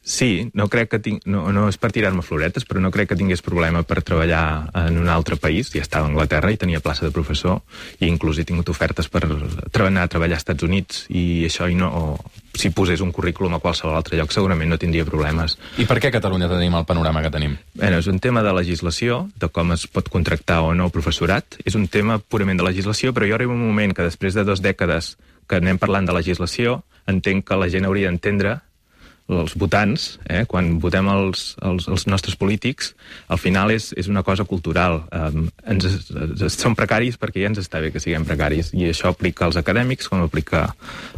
Sí, 0.08 0.48
no 0.56 0.70
crec 0.72 0.88
que 0.94 0.98
tinc, 1.04 1.26
no, 1.28 1.42
no 1.52 1.66
és 1.68 1.76
per 1.76 1.90
tirar-me 1.92 2.22
floretes, 2.24 2.64
però 2.64 2.80
no 2.80 2.88
crec 2.88 3.10
que 3.10 3.16
tingués 3.20 3.42
problema 3.44 3.82
per 3.84 4.00
treballar 4.00 4.70
en 4.86 4.96
un 4.96 5.10
altre 5.12 5.36
país. 5.36 5.68
Ja 5.74 5.82
estava 5.84 6.06
a 6.06 6.08
Anglaterra 6.08 6.48
i 6.48 6.56
tenia 6.56 6.80
plaça 6.80 7.04
de 7.04 7.12
professor, 7.12 7.58
i 8.00 8.08
inclús 8.08 8.40
he 8.40 8.46
tingut 8.48 8.72
ofertes 8.72 9.10
per 9.12 9.26
anar 9.28 10.06
a 10.06 10.08
treballar 10.08 10.38
als 10.38 10.46
Estats 10.46 10.64
Units, 10.64 11.02
i 11.12 11.44
això, 11.44 11.68
i 11.68 11.76
no, 11.76 11.90
o, 11.92 12.30
si 12.56 12.72
posés 12.72 13.02
un 13.04 13.12
currículum 13.12 13.58
a 13.58 13.60
qualsevol 13.60 13.98
altre 13.98 14.16
lloc, 14.16 14.32
segurament 14.32 14.72
no 14.72 14.78
tindria 14.80 15.04
problemes. 15.04 15.58
I 15.76 15.84
per 15.84 15.98
què 16.00 16.08
a 16.08 16.14
Catalunya 16.16 16.48
tenim 16.48 16.78
el 16.78 16.86
panorama 16.88 17.20
que 17.26 17.32
tenim? 17.34 17.58
Bueno, 17.74 17.98
és 18.00 18.08
un 18.08 18.16
tema 18.24 18.40
de 18.46 18.54
legislació, 18.56 19.26
de 19.36 19.50
com 19.52 19.74
es 19.76 19.84
pot 19.92 20.08
contractar 20.08 20.62
o 20.64 20.72
no 20.72 20.88
professorat. 20.88 21.60
És 21.68 21.76
un 21.76 21.84
tema 21.92 22.16
purament 22.16 22.56
de 22.56 22.64
legislació, 22.64 23.12
però 23.12 23.28
jo 23.28 23.36
arriba 23.36 23.52
un 23.52 23.60
moment 23.60 23.92
que 23.92 24.08
després 24.08 24.32
de 24.32 24.46
dues 24.48 24.64
dècades 24.64 25.18
que 25.48 25.60
anem 25.60 25.76
parlant 25.76 26.08
de 26.08 26.16
legislació, 26.16 26.80
entenc 27.08 27.44
que 27.48 27.60
la 27.60 27.68
gent 27.68 27.84
hauria 27.88 28.08
d'entendre 28.08 28.56
els 29.28 29.52
votants, 29.60 30.18
eh, 30.24 30.44
quan 30.48 30.78
votem 30.80 31.08
els, 31.12 31.52
els, 31.60 31.88
els 31.92 32.06
nostres 32.08 32.36
polítics, 32.40 32.94
al 33.28 33.40
final 33.40 33.70
és, 33.74 33.90
és 34.00 34.08
una 34.08 34.22
cosa 34.24 34.46
cultural. 34.48 35.02
Um, 35.12 35.50
ens, 35.68 35.84
ens, 36.08 36.56
som 36.56 36.76
precaris 36.78 37.18
perquè 37.20 37.42
ja 37.44 37.50
ens 37.52 37.60
està 37.60 37.82
bé 37.84 37.92
que 37.92 38.00
siguem 38.00 38.24
precaris, 38.28 38.72
i 38.72 38.88
això 38.88 39.12
aplica 39.12 39.44
als 39.44 39.58
acadèmics 39.60 40.08
com 40.08 40.22
aplica 40.24 40.64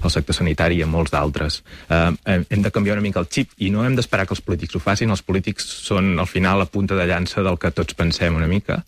al 0.03 0.11
sector 0.11 0.35
sanitari 0.35 0.81
i 0.81 0.83
a 0.83 0.91
molts 0.91 1.15
d'altres. 1.15 1.61
Um, 1.87 2.19
hem 2.27 2.67
de 2.67 2.75
canviar 2.75 2.99
una 2.99 3.07
mica 3.07 3.23
el 3.23 3.31
xip 3.31 3.55
i 3.63 3.71
no 3.71 3.87
hem 3.87 3.95
d'esperar 3.99 4.27
que 4.27 4.35
els 4.35 4.43
polítics 4.43 4.75
ho 4.75 4.83
facin. 4.83 5.15
Els 5.15 5.23
polítics 5.23 5.69
són, 5.87 6.17
al 6.19 6.29
final, 6.31 6.59
la 6.59 6.67
punta 6.67 6.99
de 6.99 7.07
llança 7.07 7.47
del 7.47 7.61
que 7.63 7.71
tots 7.71 7.95
pensem 7.95 8.35
una 8.35 8.51
mica, 8.51 8.83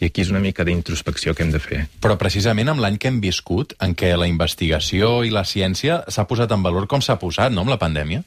i 0.00 0.10
aquí 0.10 0.26
és 0.26 0.34
una 0.34 0.44
mica 0.44 0.68
d'introspecció 0.68 1.32
que 1.34 1.46
hem 1.46 1.54
de 1.54 1.62
fer. 1.62 1.86
Però 2.04 2.18
precisament 2.20 2.68
amb 2.74 2.84
l'any 2.84 3.00
que 3.00 3.08
hem 3.08 3.22
viscut, 3.24 3.72
en 3.80 3.96
què 3.96 4.12
la 4.20 4.28
investigació 4.28 5.22
i 5.24 5.32
la 5.32 5.46
ciència 5.48 6.02
s'ha 6.12 6.28
posat 6.28 6.52
en 6.52 6.62
valor 6.66 6.88
com 6.90 7.00
s'ha 7.00 7.16
posat, 7.20 7.52
no?, 7.56 7.64
amb 7.64 7.72
la 7.72 7.80
pandèmia? 7.80 8.24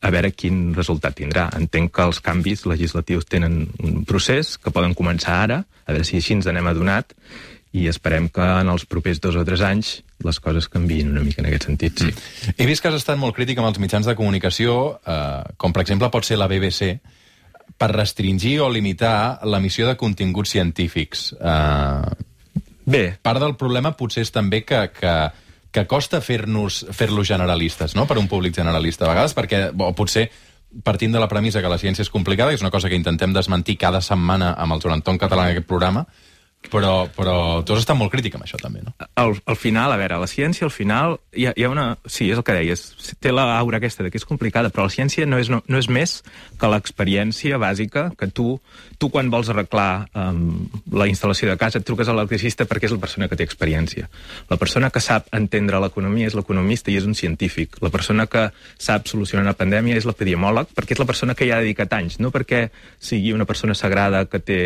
A 0.00 0.10
veure 0.14 0.30
quin 0.30 0.72
resultat 0.76 1.16
tindrà. 1.18 1.48
Entenc 1.58 1.92
que 1.94 2.06
els 2.06 2.20
canvis 2.24 2.64
legislatius 2.70 3.26
tenen 3.26 3.64
un 3.82 4.04
procés 4.08 4.56
que 4.62 4.72
poden 4.74 4.94
començar 4.98 5.40
ara, 5.44 5.62
a 5.86 5.94
veure 5.94 6.06
si 6.06 6.20
així 6.20 6.36
ens 6.36 6.46
anem 6.50 6.70
adonat, 6.70 7.14
i 7.76 7.84
esperem 7.90 8.30
que 8.32 8.44
en 8.44 8.70
els 8.72 8.86
propers 8.88 9.20
dos 9.20 9.36
o 9.36 9.44
tres 9.44 9.60
anys 9.64 9.98
les 10.24 10.38
coses 10.40 10.70
canvien 10.72 11.10
una 11.12 11.22
mica 11.22 11.42
en 11.42 11.50
aquest 11.50 11.68
sentit, 11.68 12.00
sí. 12.00 12.08
Mm. 12.08 12.54
He 12.56 12.66
vist 12.66 12.82
que 12.82 12.90
has 12.90 12.96
estat 12.96 13.18
molt 13.20 13.36
crític 13.36 13.58
amb 13.60 13.68
els 13.68 13.78
mitjans 13.82 14.08
de 14.08 14.16
comunicació, 14.18 14.98
eh, 15.04 15.42
com 15.60 15.74
per 15.74 15.84
exemple 15.84 16.10
pot 16.14 16.26
ser 16.26 16.38
la 16.40 16.48
BBC, 16.50 16.96
per 17.78 17.92
restringir 17.92 18.56
o 18.64 18.70
limitar 18.72 19.44
l'emissió 19.46 19.86
de 19.86 19.98
continguts 20.00 20.56
científics. 20.56 21.28
Eh, 21.38 22.24
Bé. 22.88 23.18
Part 23.20 23.42
del 23.42 23.54
problema 23.60 23.92
potser 23.96 24.24
és 24.24 24.32
també 24.32 24.62
que, 24.64 24.80
que 24.96 25.14
que 25.70 25.86
costa 25.86 26.20
fer-nos 26.24 26.86
fer-los 26.96 27.28
generalistes, 27.28 27.94
no?, 27.96 28.06
per 28.08 28.18
un 28.18 28.28
públic 28.28 28.56
generalista 28.56 29.06
a 29.06 29.12
vegades, 29.12 29.34
perquè, 29.36 29.68
o 29.72 29.92
potser 29.96 30.28
partint 30.84 31.12
de 31.12 31.20
la 31.20 31.28
premissa 31.28 31.62
que 31.64 31.70
la 31.70 31.78
ciència 31.80 32.04
és 32.04 32.12
complicada, 32.12 32.52
és 32.52 32.64
una 32.64 32.72
cosa 32.72 32.88
que 32.88 32.96
intentem 32.98 33.32
desmentir 33.32 33.78
cada 33.80 34.00
setmana 34.04 34.54
amb 34.56 34.76
el 34.76 34.82
Joan 34.84 34.98
Anton 34.98 35.20
Català 35.20 35.46
en 35.46 35.56
aquest 35.56 35.68
programa, 35.68 36.06
però, 36.70 37.08
però 37.14 37.62
tu 37.64 37.72
has 37.72 37.82
estat 37.82 37.96
molt 37.96 38.10
crític 38.12 38.34
amb 38.36 38.44
això, 38.44 38.58
també, 38.60 38.82
no? 38.84 38.92
Al, 39.16 39.36
al 39.48 39.56
final, 39.56 39.92
a 39.92 39.96
veure, 40.00 40.18
la 40.20 40.28
ciència, 40.28 40.66
al 40.66 40.74
final, 40.74 41.16
hi 41.32 41.46
ha, 41.48 41.54
hi 41.56 41.64
ha 41.64 41.70
una... 41.72 41.86
Sí, 42.04 42.28
és 42.28 42.40
el 42.40 42.44
que 42.44 42.56
deies, 42.56 42.82
té 43.22 43.32
l'aura 43.32 43.78
aquesta 43.78 44.04
de 44.04 44.10
que 44.12 44.20
és 44.20 44.26
complicada, 44.28 44.72
però 44.74 44.88
la 44.88 44.92
ciència 44.92 45.26
no 45.26 45.38
és, 45.40 45.48
no, 45.52 45.62
no 45.64 45.80
és 45.80 45.88
més 45.88 46.18
que 46.60 46.68
l'experiència 46.68 47.60
bàsica 47.62 48.08
que 48.18 48.28
tu, 48.34 48.58
tu 49.00 49.08
quan 49.14 49.30
vols 49.32 49.48
arreglar 49.52 50.08
um, 50.12 50.66
la 50.92 51.08
instal·lació 51.08 51.48
de 51.48 51.56
casa, 51.60 51.80
et 51.80 51.86
truques 51.88 52.10
a 52.10 52.16
l'electricista 52.16 52.66
perquè 52.68 52.90
és 52.90 52.96
la 52.96 53.00
persona 53.06 53.30
que 53.30 53.38
té 53.38 53.46
experiència. 53.48 54.10
La 54.50 54.60
persona 54.60 54.92
que 54.92 55.02
sap 55.04 55.30
entendre 55.38 55.80
l'economia 55.80 56.28
és 56.28 56.36
l'economista 56.36 56.92
i 56.92 56.98
és 57.00 57.08
un 57.08 57.16
científic. 57.16 57.78
La 57.84 57.92
persona 57.94 58.26
que 58.28 58.48
sap 58.76 59.08
solucionar 59.08 59.46
una 59.46 59.56
pandèmia 59.56 59.96
és 59.96 60.08
l'epidemiòleg 60.08 60.74
perquè 60.76 60.98
és 60.98 61.00
la 61.00 61.08
persona 61.08 61.38
que 61.38 61.48
hi 61.48 61.54
ha 61.54 61.62
dedicat 61.62 61.96
anys, 61.96 62.18
no 62.20 62.34
perquè 62.34 62.66
sigui 63.00 63.32
una 63.32 63.48
persona 63.48 63.78
sagrada 63.78 64.26
que 64.28 64.42
té, 64.42 64.60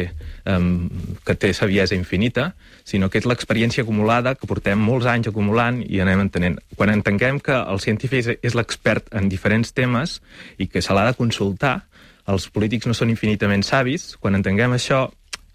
um, 0.49 0.89
que 1.23 1.37
té 1.39 1.53
saviesa 1.55 1.82
bellesa 1.83 1.95
infinita, 1.95 2.55
sinó 2.85 3.11
que 3.11 3.19
és 3.19 3.27
l'experiència 3.27 3.83
acumulada 3.83 4.35
que 4.35 4.47
portem 4.47 4.79
molts 4.79 5.07
anys 5.07 5.29
acumulant 5.29 5.83
i 5.83 6.01
anem 6.01 6.23
entenent. 6.23 6.59
Quan 6.77 6.91
entenguem 6.91 7.41
que 7.41 7.55
el 7.55 7.81
científic 7.81 8.39
és 8.43 8.55
l'expert 8.55 9.11
en 9.13 9.29
diferents 9.29 9.73
temes 9.73 10.21
i 10.59 10.69
que 10.69 10.83
se 10.83 10.95
l'ha 10.95 11.07
de 11.11 11.17
consultar, 11.19 11.83
els 12.27 12.49
polítics 12.49 12.87
no 12.87 12.95
són 12.95 13.11
infinitament 13.11 13.65
savis, 13.67 14.17
quan 14.21 14.39
entenguem 14.39 14.77
això, 14.77 15.09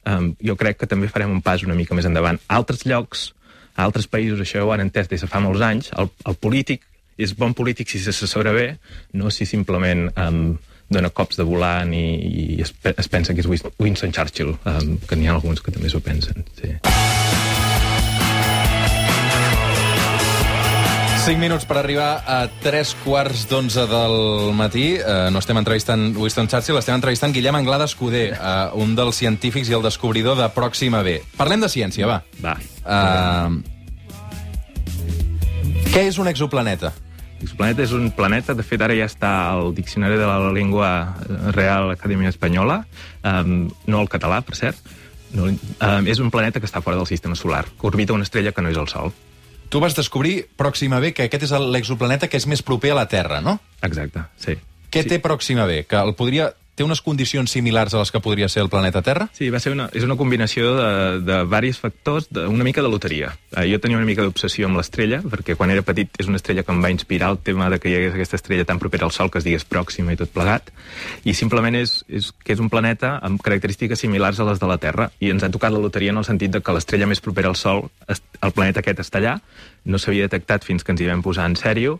um, 0.06 0.34
jo 0.44 0.56
crec 0.60 0.82
que 0.82 0.88
també 0.88 1.08
farem 1.08 1.32
un 1.32 1.42
pas 1.42 1.64
una 1.64 1.76
mica 1.76 1.96
més 1.96 2.06
endavant. 2.06 2.40
A 2.48 2.60
altres 2.60 2.86
llocs, 2.86 3.32
a 3.76 3.86
altres 3.88 4.08
països, 4.08 4.42
això 4.44 4.66
ho 4.66 4.74
han 4.76 4.84
entès 4.84 5.08
des 5.08 5.24
de 5.24 5.32
fa 5.32 5.40
molts 5.40 5.64
anys, 5.64 5.92
el, 5.98 6.12
el 6.28 6.36
polític 6.36 6.84
és 7.18 7.34
bon 7.34 7.56
polític 7.58 7.90
si 7.90 7.98
s'assessora 7.98 8.52
bé, 8.54 8.76
no 9.18 9.32
si 9.34 9.48
simplement 9.50 10.12
um, 10.22 10.58
dona 10.90 11.10
cops 11.12 11.40
de 11.40 11.46
volant 11.48 11.94
i, 11.96 12.06
i 12.16 12.62
es, 12.64 12.74
es 12.94 13.12
pensa 13.12 13.36
que 13.36 13.44
és 13.44 13.50
Winston 13.80 14.14
Churchill, 14.16 14.56
um, 14.64 14.98
que 15.08 15.20
n'hi 15.20 15.28
ha 15.28 15.36
alguns 15.36 15.62
que 15.64 15.74
també 15.76 15.92
s'ho 15.92 16.04
pensen. 16.04 16.46
Sí. 16.60 16.76
5 21.28 21.42
minuts 21.44 21.66
per 21.68 21.76
arribar 21.82 22.24
a 22.24 22.48
3 22.64 22.94
quarts 23.04 23.42
d'onze 23.50 23.84
del 23.92 24.54
matí. 24.56 24.96
Uh, 24.96 25.28
no 25.28 25.42
estem 25.44 25.58
entrevistant 25.60 26.16
Winston 26.16 26.48
Churchill, 26.48 26.80
estem 26.80 26.96
entrevistant 26.96 27.36
Guillem 27.36 27.58
Anglada 27.60 27.84
Escudé, 27.90 28.30
uh, 28.32 28.72
un 28.80 28.96
dels 28.96 29.20
científics 29.20 29.68
i 29.68 29.76
el 29.76 29.84
descobridor 29.84 30.40
de 30.40 30.48
Pròxima 30.56 31.04
B. 31.04 31.18
Parlem 31.36 31.60
de 31.66 31.68
ciència, 31.74 32.08
va. 32.08 32.22
Va. 32.40 32.56
Uh, 32.88 33.60
què 35.92 36.08
és 36.08 36.16
un 36.24 36.32
exoplaneta? 36.32 36.94
Exoplaneta 37.38 37.84
és 37.86 37.94
un 37.94 38.10
planeta, 38.18 38.56
de 38.58 38.66
fet 38.66 38.82
ara 38.82 38.96
ja 38.98 39.06
està 39.06 39.32
al 39.52 39.74
Diccionari 39.78 40.18
de 40.18 40.26
la 40.26 40.52
Llengua 40.56 40.90
Real 41.54 41.92
Acadèmia 41.94 42.32
Espanyola, 42.34 42.82
um, 43.22 43.68
no 43.86 44.02
el 44.02 44.10
català, 44.10 44.42
per 44.46 44.58
cert, 44.58 44.80
no, 45.36 45.52
um, 45.52 46.08
és 46.10 46.22
un 46.24 46.32
planeta 46.34 46.60
que 46.60 46.70
està 46.70 46.82
fora 46.82 46.98
del 46.98 47.10
sistema 47.10 47.38
solar, 47.38 47.66
que 47.70 47.90
orbita 47.90 48.16
una 48.18 48.26
estrella 48.26 48.54
que 48.56 48.64
no 48.66 48.74
és 48.74 48.80
el 48.82 48.90
Sol. 48.90 49.14
Tu 49.70 49.82
vas 49.84 49.96
descobrir 49.96 50.48
Pròxima 50.58 51.02
B, 51.04 51.12
que 51.14 51.28
aquest 51.28 51.50
és 51.50 51.54
l'exoplaneta 51.60 52.30
que 52.32 52.40
és 52.40 52.48
més 52.48 52.64
proper 52.64 52.96
a 52.96 53.02
la 53.02 53.08
Terra, 53.12 53.42
no? 53.44 53.60
Exacte, 53.84 54.24
sí. 54.40 54.56
Què 54.90 55.04
sí. 55.04 55.12
té 55.12 55.20
Pròxima 55.22 55.68
B? 55.68 55.84
Que 55.86 56.00
el 56.00 56.16
podria 56.16 56.54
té 56.78 56.86
unes 56.86 57.02
condicions 57.02 57.50
similars 57.50 57.96
a 57.96 58.02
les 58.04 58.12
que 58.14 58.22
podria 58.22 58.48
ser 58.54 58.62
el 58.62 58.70
planeta 58.70 59.02
Terra? 59.02 59.28
Sí, 59.34 59.50
va 59.50 59.60
ser 59.60 59.74
una, 59.74 59.88
és 59.98 60.06
una 60.06 60.16
combinació 60.20 60.76
de, 60.78 60.90
de 61.26 61.40
diversos 61.42 61.82
factors, 61.82 62.28
de, 62.30 62.46
una 62.48 62.66
mica 62.68 62.84
de 62.86 62.92
loteria. 62.94 63.32
Eh, 63.56 63.66
jo 63.72 63.80
tenia 63.82 63.98
una 63.98 64.06
mica 64.06 64.22
d'obsessió 64.22 64.70
amb 64.70 64.78
l'estrella, 64.78 65.24
perquè 65.26 65.58
quan 65.58 65.74
era 65.74 65.82
petit 65.86 66.14
és 66.22 66.30
una 66.30 66.38
estrella 66.38 66.62
que 66.64 66.76
em 66.76 66.84
va 66.84 66.94
inspirar 66.94 67.32
el 67.34 67.42
tema 67.42 67.72
de 67.74 67.82
que 67.82 67.90
hi 67.90 67.98
hagués 67.98 68.14
aquesta 68.14 68.38
estrella 68.38 68.68
tan 68.70 68.82
propera 68.84 69.10
al 69.10 69.16
Sol 69.16 69.32
que 69.34 69.42
es 69.42 69.48
digués 69.48 69.66
pròxima 69.66 70.14
i 70.14 70.22
tot 70.22 70.30
plegat, 70.36 70.70
i 71.26 71.34
simplement 71.34 71.80
és, 71.82 71.98
és 72.08 72.30
que 72.46 72.54
és 72.54 72.62
un 72.62 72.70
planeta 72.70 73.16
amb 73.26 73.42
característiques 73.42 74.06
similars 74.06 74.40
a 74.40 74.46
les 74.52 74.62
de 74.62 74.70
la 74.70 74.78
Terra, 74.78 75.10
i 75.18 75.34
ens 75.34 75.44
ha 75.44 75.52
tocat 75.54 75.74
la 75.74 75.82
loteria 75.82 76.14
en 76.14 76.22
el 76.22 76.30
sentit 76.30 76.54
de 76.54 76.62
que 76.62 76.78
l'estrella 76.78 77.10
més 77.10 77.24
propera 77.26 77.50
al 77.50 77.58
Sol, 77.58 77.88
el 78.08 78.54
planeta 78.54 78.86
aquest 78.86 79.02
està 79.02 79.18
allà, 79.18 79.40
no 79.88 79.98
s'havia 79.98 80.30
detectat 80.30 80.68
fins 80.68 80.86
que 80.86 80.94
ens 80.94 81.02
hi 81.02 81.10
vam 81.10 81.26
posar 81.26 81.50
en 81.50 81.58
sèrio, 81.58 81.98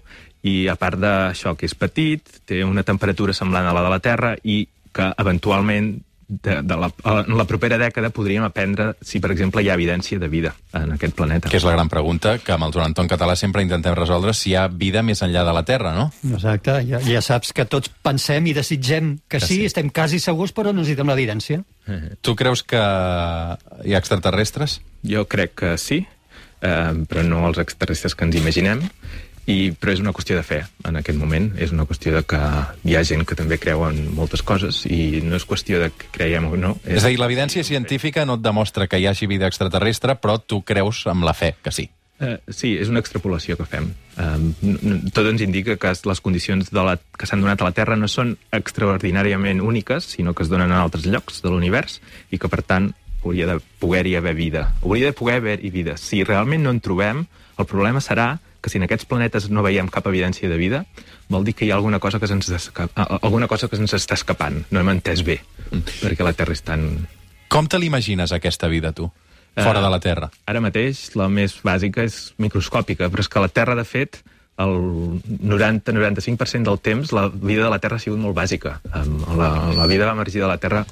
i 0.48 0.68
a 0.72 0.78
part 0.80 1.00
d'això 1.02 1.56
que 1.58 1.68
és 1.68 1.76
petit, 1.78 2.42
té 2.48 2.64
una 2.64 2.86
temperatura 2.88 3.36
semblant 3.36 3.68
a 3.68 3.76
la 3.76 3.86
de 3.86 3.94
la 3.94 4.04
Terra 4.04 4.36
i 4.44 4.64
que 4.96 5.12
eventualment 5.22 5.96
de, 6.28 6.62
de 6.62 6.76
la, 6.76 6.90
en 7.24 7.38
la 7.40 7.46
propera 7.48 7.78
dècada 7.80 8.10
podríem 8.12 8.44
aprendre 8.44 8.90
si, 9.02 9.22
per 9.24 9.32
exemple, 9.32 9.62
hi 9.64 9.70
ha 9.72 9.78
evidència 9.78 10.20
de 10.20 10.28
vida 10.28 10.52
en 10.76 10.92
aquest 10.98 11.16
planeta. 11.16 11.50
Que 11.52 11.60
és 11.60 11.66
la 11.66 11.74
gran 11.78 11.88
pregunta 11.92 12.36
que 12.44 12.52
amb 12.54 12.68
el 12.68 12.74
Joan 12.76 12.92
Anton 12.92 13.08
Català 13.08 13.38
sempre 13.40 13.64
intentem 13.64 13.96
resoldre 13.96 14.34
si 14.36 14.52
hi 14.52 14.58
ha 14.60 14.68
vida 14.68 15.04
més 15.08 15.24
enllà 15.24 15.46
de 15.48 15.56
la 15.56 15.64
Terra, 15.68 15.94
no? 15.96 16.10
Exacte, 16.34 16.82
ja, 16.90 17.00
ja 17.06 17.24
saps 17.24 17.54
que 17.56 17.66
tots 17.70 17.92
pensem 18.04 18.52
i 18.52 18.56
desitgem 18.58 19.16
que, 19.24 19.38
que 19.38 19.44
sí, 19.46 19.62
sí, 19.62 19.72
estem 19.72 19.90
quasi 19.90 20.20
segurs, 20.24 20.52
però 20.52 20.74
no 20.74 20.84
necessitem 20.84 21.14
l'evidència. 21.14 21.64
Tu 22.26 22.36
creus 22.36 22.66
que 22.68 22.82
hi 22.82 23.96
ha 23.96 24.02
extraterrestres? 24.04 24.82
Jo 25.08 25.24
crec 25.32 25.56
que 25.64 25.78
sí, 25.80 26.02
eh, 26.60 26.92
però 27.08 27.24
no 27.24 27.46
els 27.48 27.64
extraterrestres 27.64 28.18
que 28.18 28.28
ens 28.28 28.36
imaginem 28.36 28.84
i, 29.48 29.72
però 29.72 29.94
és 29.96 30.02
una 30.04 30.12
qüestió 30.16 30.36
de 30.36 30.44
fe 30.44 30.60
en 30.88 31.00
aquest 31.00 31.18
moment, 31.20 31.50
és 31.58 31.72
una 31.72 31.88
qüestió 31.88 32.12
de 32.18 32.24
que 32.28 32.40
hi 32.84 32.98
ha 33.00 33.04
gent 33.08 33.24
que 33.28 33.38
també 33.40 33.58
creu 33.62 33.86
en 33.88 34.02
moltes 34.16 34.44
coses 34.44 34.84
i 34.92 35.22
no 35.24 35.40
és 35.40 35.48
qüestió 35.48 35.80
de 35.82 35.90
que 35.96 36.10
creiem 36.12 36.50
o 36.52 36.58
no. 36.60 36.76
És, 36.84 37.00
és 37.00 37.08
a 37.08 37.12
dir, 37.14 37.22
l'evidència 37.22 37.64
científica 37.64 38.26
no 38.28 38.36
et 38.38 38.44
demostra 38.44 38.90
que 38.92 39.00
hi 39.00 39.08
hagi 39.08 39.30
vida 39.32 39.48
extraterrestre, 39.48 40.18
però 40.20 40.36
tu 40.44 40.62
creus 40.68 41.06
amb 41.08 41.24
la 41.28 41.36
fe 41.38 41.56
que 41.64 41.72
sí. 41.72 41.88
Uh, 42.18 42.40
sí, 42.50 42.72
és 42.82 42.90
una 42.90 43.00
extrapolació 43.00 43.56
que 43.60 43.68
fem. 43.70 43.92
Um, 44.18 44.48
tot 45.14 45.28
ens 45.30 45.44
indica 45.46 45.76
que 45.78 45.92
les 46.10 46.22
condicions 46.26 46.72
de 46.74 46.84
la, 46.84 46.96
que 46.98 47.30
s'han 47.30 47.44
donat 47.44 47.62
a 47.62 47.68
la 47.70 47.76
Terra 47.78 47.96
no 47.96 48.10
són 48.10 48.34
extraordinàriament 48.58 49.62
úniques, 49.62 50.10
sinó 50.18 50.34
que 50.34 50.42
es 50.44 50.50
donen 50.50 50.74
en 50.74 50.80
altres 50.80 51.06
llocs 51.06 51.44
de 51.46 51.54
l'univers 51.54 52.02
i 52.34 52.42
que, 52.42 52.50
per 52.50 52.64
tant, 52.66 52.90
hauria 53.22 53.48
de 53.52 53.60
poder-hi 53.80 54.16
haver 54.18 54.34
vida. 54.34 54.72
Hauria 54.82 55.12
de 55.12 55.18
poder 55.18 55.38
haver-hi 55.44 55.70
vida. 55.70 55.96
Si 56.02 56.24
realment 56.26 56.66
no 56.66 56.74
en 56.74 56.82
trobem, 56.82 57.28
el 57.58 57.70
problema 57.70 58.02
serà 58.02 58.40
que 58.62 58.72
si 58.72 58.80
en 58.80 58.88
aquests 58.88 59.08
planetes 59.10 59.50
no 59.54 59.64
veiem 59.66 59.90
cap 59.94 60.08
evidència 60.10 60.50
de 60.50 60.58
vida, 60.60 60.84
vol 61.30 61.46
dir 61.48 61.54
que 61.58 61.68
hi 61.68 61.72
ha 61.72 61.78
alguna 61.78 62.00
cosa 62.04 62.20
que 62.20 62.28
se'ns 62.30 62.72
alguna 63.22 63.48
cosa 63.48 63.68
que 63.68 63.80
se'ns 63.80 63.94
està 63.98 64.18
escapant. 64.18 64.64
No 64.72 64.82
hem 64.82 64.96
entès 64.96 65.24
bé, 65.28 65.40
mm. 65.72 66.02
perquè 66.02 66.26
la 66.26 66.36
Terra 66.38 66.58
és 66.58 66.64
tan... 66.66 66.88
Com 67.48 67.68
te 67.72 67.80
l'imagines, 67.80 68.34
aquesta 68.36 68.68
vida, 68.68 68.92
tu? 68.92 69.08
Fora 69.58 69.80
uh, 69.80 69.84
de 69.86 69.92
la 69.92 70.00
Terra. 70.04 70.32
Ara 70.46 70.62
mateix, 70.62 71.10
la 71.18 71.30
més 71.32 71.56
bàsica 71.66 72.04
és 72.06 72.34
microscòpica, 72.42 73.10
però 73.10 73.24
és 73.24 73.30
que 73.32 73.44
la 73.44 73.50
Terra, 73.50 73.78
de 73.78 73.86
fet, 73.88 74.22
el 74.58 75.22
90-95% 75.22 76.66
del 76.66 76.80
temps 76.82 77.14
la 77.14 77.28
vida 77.30 77.64
de 77.64 77.70
la 77.70 77.80
Terra 77.80 77.98
ha 77.98 78.02
sigut 78.02 78.20
molt 78.22 78.36
bàsica. 78.38 78.80
Um, 78.90 79.22
la, 79.38 79.52
la 79.78 79.86
vida 79.90 80.10
va 80.10 80.16
emergir 80.18 80.42
de 80.42 80.50
la 80.50 80.58
Terra 80.62 80.84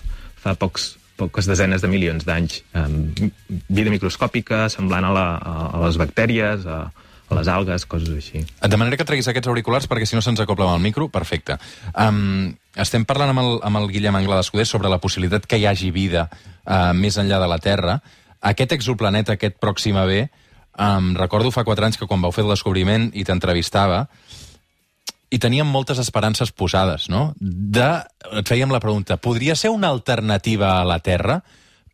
fa 0.42 0.54
pocs, 0.60 0.92
poques 1.18 1.50
desenes 1.50 1.82
de 1.82 1.90
milions 1.90 2.28
d'anys. 2.28 2.62
Um, 2.78 3.10
vida 3.50 3.94
microscòpica, 3.94 4.68
semblant 4.70 5.10
a, 5.10 5.14
la, 5.16 5.26
a 5.42 5.82
les 5.86 5.98
bactèries, 6.02 6.68
a, 6.70 6.86
a 7.30 7.40
les 7.40 7.50
algues, 7.50 7.86
coses 7.90 8.12
així. 8.14 8.44
Et 8.46 8.72
demanaré 8.72 9.00
que 9.00 9.08
treguis 9.08 9.28
aquests 9.32 9.50
auriculars 9.50 9.88
perquè 9.90 10.06
si 10.06 10.18
no 10.18 10.24
se'ns 10.26 10.42
acopla 10.44 10.68
amb 10.68 10.78
el 10.78 10.84
micro. 10.84 11.08
Perfecte. 11.14 11.58
Um, 11.94 12.54
estem 12.78 13.06
parlant 13.08 13.34
amb 13.34 13.42
el, 13.42 13.52
amb 13.66 13.82
el 13.82 13.90
Guillem 13.94 14.18
Anglà 14.20 14.40
d'Escudés 14.40 14.70
sobre 14.72 14.92
la 14.92 15.02
possibilitat 15.02 15.48
que 15.50 15.60
hi 15.60 15.66
hagi 15.70 15.92
vida 15.96 16.28
uh, 16.30 16.94
més 16.94 17.18
enllà 17.22 17.42
de 17.42 17.50
la 17.50 17.60
Terra. 17.64 18.00
Aquest 18.46 18.76
exoplaneta, 18.78 19.40
aquest 19.40 19.58
Pròxima 19.64 20.06
B, 20.06 20.26
um, 20.78 21.14
recordo 21.18 21.54
fa 21.56 21.66
quatre 21.66 21.88
anys 21.88 21.98
que 21.98 22.08
quan 22.10 22.22
vau 22.22 22.34
fer 22.36 22.46
el 22.46 22.54
descobriment 22.54 23.10
i 23.14 23.26
t'entrevistava, 23.26 24.06
i 25.34 25.40
teníem 25.42 25.68
moltes 25.68 26.00
esperances 26.00 26.52
posades, 26.54 27.10
no? 27.10 27.32
De, 27.42 27.88
et 28.40 28.48
fèiem 28.48 28.72
la 28.72 28.80
pregunta, 28.84 29.18
podria 29.18 29.56
ser 29.58 29.72
una 29.74 29.90
alternativa 29.90 30.78
a 30.78 30.86
la 30.88 31.00
Terra? 31.04 31.42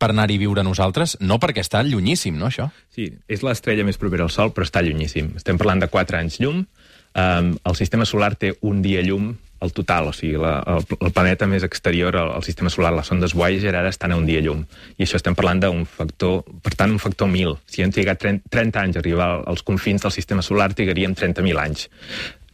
Per 0.02 0.10
anar-hi 0.10 0.40
viure 0.40 0.64
nosaltres, 0.66 1.14
no 1.22 1.38
perquè 1.42 1.62
està 1.62 1.84
llunyíssim, 1.86 2.34
no, 2.38 2.50
això? 2.50 2.66
Sí, 2.90 3.06
és 3.30 3.44
l'estrella 3.46 3.86
més 3.86 4.00
propera 4.00 4.26
al 4.26 4.34
Sol, 4.34 4.50
però 4.54 4.66
està 4.66 4.82
llunyíssim. 4.82 5.36
Estem 5.38 5.60
parlant 5.60 5.84
de 5.84 5.88
4 5.92 6.18
anys 6.18 6.40
llum. 6.42 6.64
Um, 7.12 7.54
el 7.68 7.76
sistema 7.76 8.06
solar 8.08 8.32
té 8.40 8.54
un 8.66 8.80
dia 8.82 9.02
llum 9.04 9.30
al 9.62 9.70
total, 9.76 10.08
o 10.10 10.14
sigui, 10.16 10.40
la, 10.42 10.56
el, 10.66 10.82
el 10.96 11.12
planeta 11.14 11.46
més 11.46 11.62
exterior 11.62 12.16
al, 12.18 12.32
al 12.34 12.42
sistema 12.42 12.72
solar, 12.72 12.90
les 12.96 13.06
sondes 13.06 13.36
Voyager, 13.38 13.76
ara 13.78 13.92
estan 13.94 14.10
a 14.10 14.18
un 14.18 14.26
dia 14.26 14.42
llum. 14.42 14.64
I 14.96 15.06
això 15.06 15.20
estem 15.20 15.36
parlant 15.38 15.62
d'un 15.62 15.84
factor, 15.86 16.40
per 16.64 16.74
tant, 16.74 16.90
un 16.90 17.02
factor 17.02 17.30
1.000. 17.30 17.60
Si 17.70 17.84
hem 17.84 17.92
trigat 17.94 18.24
30, 18.24 18.50
30 18.50 18.82
anys 18.82 18.98
a 18.98 19.04
arribar 19.04 19.28
als 19.46 19.62
confins 19.62 20.02
del 20.02 20.14
sistema 20.16 20.42
solar, 20.42 20.72
trigaríem 20.74 21.14
30.000 21.14 21.62
anys. 21.62 21.86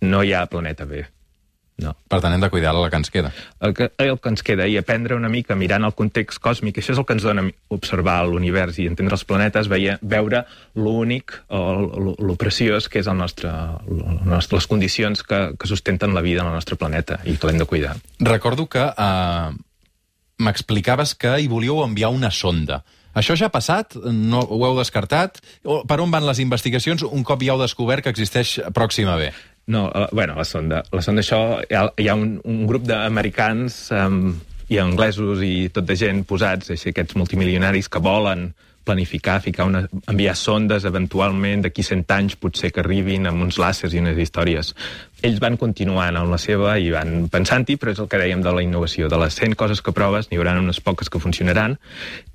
No 0.04 0.20
hi 0.20 0.36
ha 0.36 0.44
planeta 0.52 0.84
B. 0.90 1.06
No. 1.78 1.92
Per 2.10 2.18
tant, 2.18 2.34
hem 2.34 2.42
de 2.42 2.50
cuidar 2.50 2.72
la 2.74 2.88
que 2.90 2.98
ens 2.98 3.10
queda. 3.14 3.30
El 3.62 3.72
que, 3.74 3.86
el 4.02 4.16
que 4.18 4.32
ens 4.32 4.42
queda, 4.42 4.66
i 4.66 4.74
aprendre 4.80 5.14
una 5.14 5.30
mica 5.30 5.54
mirant 5.54 5.86
el 5.86 5.94
context 5.94 6.40
còsmic, 6.42 6.80
això 6.80 6.90
és 6.94 6.98
el 6.98 7.06
que 7.06 7.14
ens 7.14 7.26
dona 7.26 7.44
observar 7.74 8.16
l'univers 8.26 8.80
i 8.82 8.88
entendre 8.90 9.14
els 9.14 9.22
planetes, 9.28 9.70
veia, 9.70 9.94
veure 10.02 10.42
l'únic 10.74 11.36
o 11.54 11.60
lo 12.18 12.34
preciós 12.40 12.90
que 12.90 12.98
és 12.98 13.06
el 13.06 13.14
nostre, 13.20 13.52
el 13.86 14.26
nostre, 14.26 14.58
les 14.58 14.66
condicions 14.66 15.22
que, 15.22 15.38
que 15.54 15.70
sustenten 15.70 16.16
la 16.18 16.24
vida 16.24 16.42
en 16.42 16.50
el 16.50 16.58
nostre 16.58 16.78
planeta 16.80 17.20
i 17.24 17.36
que 17.38 17.46
l'hem 17.46 17.62
de 17.62 17.68
cuidar. 17.70 17.94
Recordo 18.26 18.66
que 18.66 18.82
uh, 18.82 19.54
m'explicaves 20.42 21.14
que 21.14 21.36
hi 21.38 21.46
volíeu 21.46 21.84
enviar 21.84 22.10
una 22.10 22.32
sonda. 22.34 22.82
Això 23.18 23.36
ja 23.38 23.46
ha 23.48 23.54
passat? 23.54 23.94
No, 24.02 24.42
ho 24.42 24.58
heu 24.66 24.76
descartat? 24.78 25.38
Per 25.62 26.00
on 26.02 26.10
van 26.10 26.26
les 26.26 26.42
investigacions 26.42 27.06
un 27.06 27.22
cop 27.26 27.42
ja 27.46 27.54
heu 27.54 27.62
descobert 27.62 28.02
que 28.02 28.12
existeix 28.14 28.58
Pròxima 28.74 29.14
B? 29.18 29.30
No, 29.68 29.86
uh, 29.92 30.08
bueno, 30.12 30.34
la 30.34 30.46
sonda. 30.48 30.82
La 30.92 31.02
sonda, 31.04 31.20
això, 31.20 31.60
hi 31.68 31.76
ha, 31.76 31.84
hi 32.00 32.08
ha 32.08 32.14
un, 32.16 32.38
un 32.48 32.62
grup 32.68 32.86
d'americans 32.88 33.76
um, 33.92 34.32
i 34.72 34.80
anglesos 34.80 35.42
i 35.44 35.68
tot 35.72 35.84
de 35.88 35.96
gent 35.96 36.22
posats, 36.28 36.72
així, 36.72 36.94
aquests 36.94 37.18
multimilionaris 37.20 37.90
que 37.92 38.00
volen 38.00 38.48
planificar, 38.88 39.38
ficar 39.44 39.68
una, 39.68 39.84
enviar 40.08 40.34
sondes 40.38 40.86
eventualment 40.88 41.66
d'aquí 41.66 41.84
100 41.84 42.06
anys 42.16 42.38
potser 42.40 42.72
que 42.72 42.82
arribin 42.82 43.28
amb 43.28 43.44
uns 43.44 43.60
làsers 43.60 43.94
i 43.94 44.00
unes 44.02 44.18
històries. 44.18 44.72
Ells 45.22 45.40
van 45.42 45.58
continuant 45.60 46.16
amb 46.16 46.30
la 46.32 46.38
seva 46.40 46.76
i 46.78 46.92
van 46.94 47.26
pensant-hi, 47.32 47.76
però 47.76 47.92
és 47.92 48.00
el 48.02 48.08
que 48.10 48.20
dèiem 48.20 48.42
de 48.44 48.52
la 48.54 48.62
innovació. 48.64 49.10
De 49.10 49.18
les 49.20 49.36
100 49.36 49.58
coses 49.58 49.82
que 49.82 49.94
proves, 49.94 50.30
n'hi 50.30 50.38
haurà 50.38 50.54
unes 50.58 50.80
poques 50.84 51.10
que 51.10 51.20
funcionaran 51.22 51.76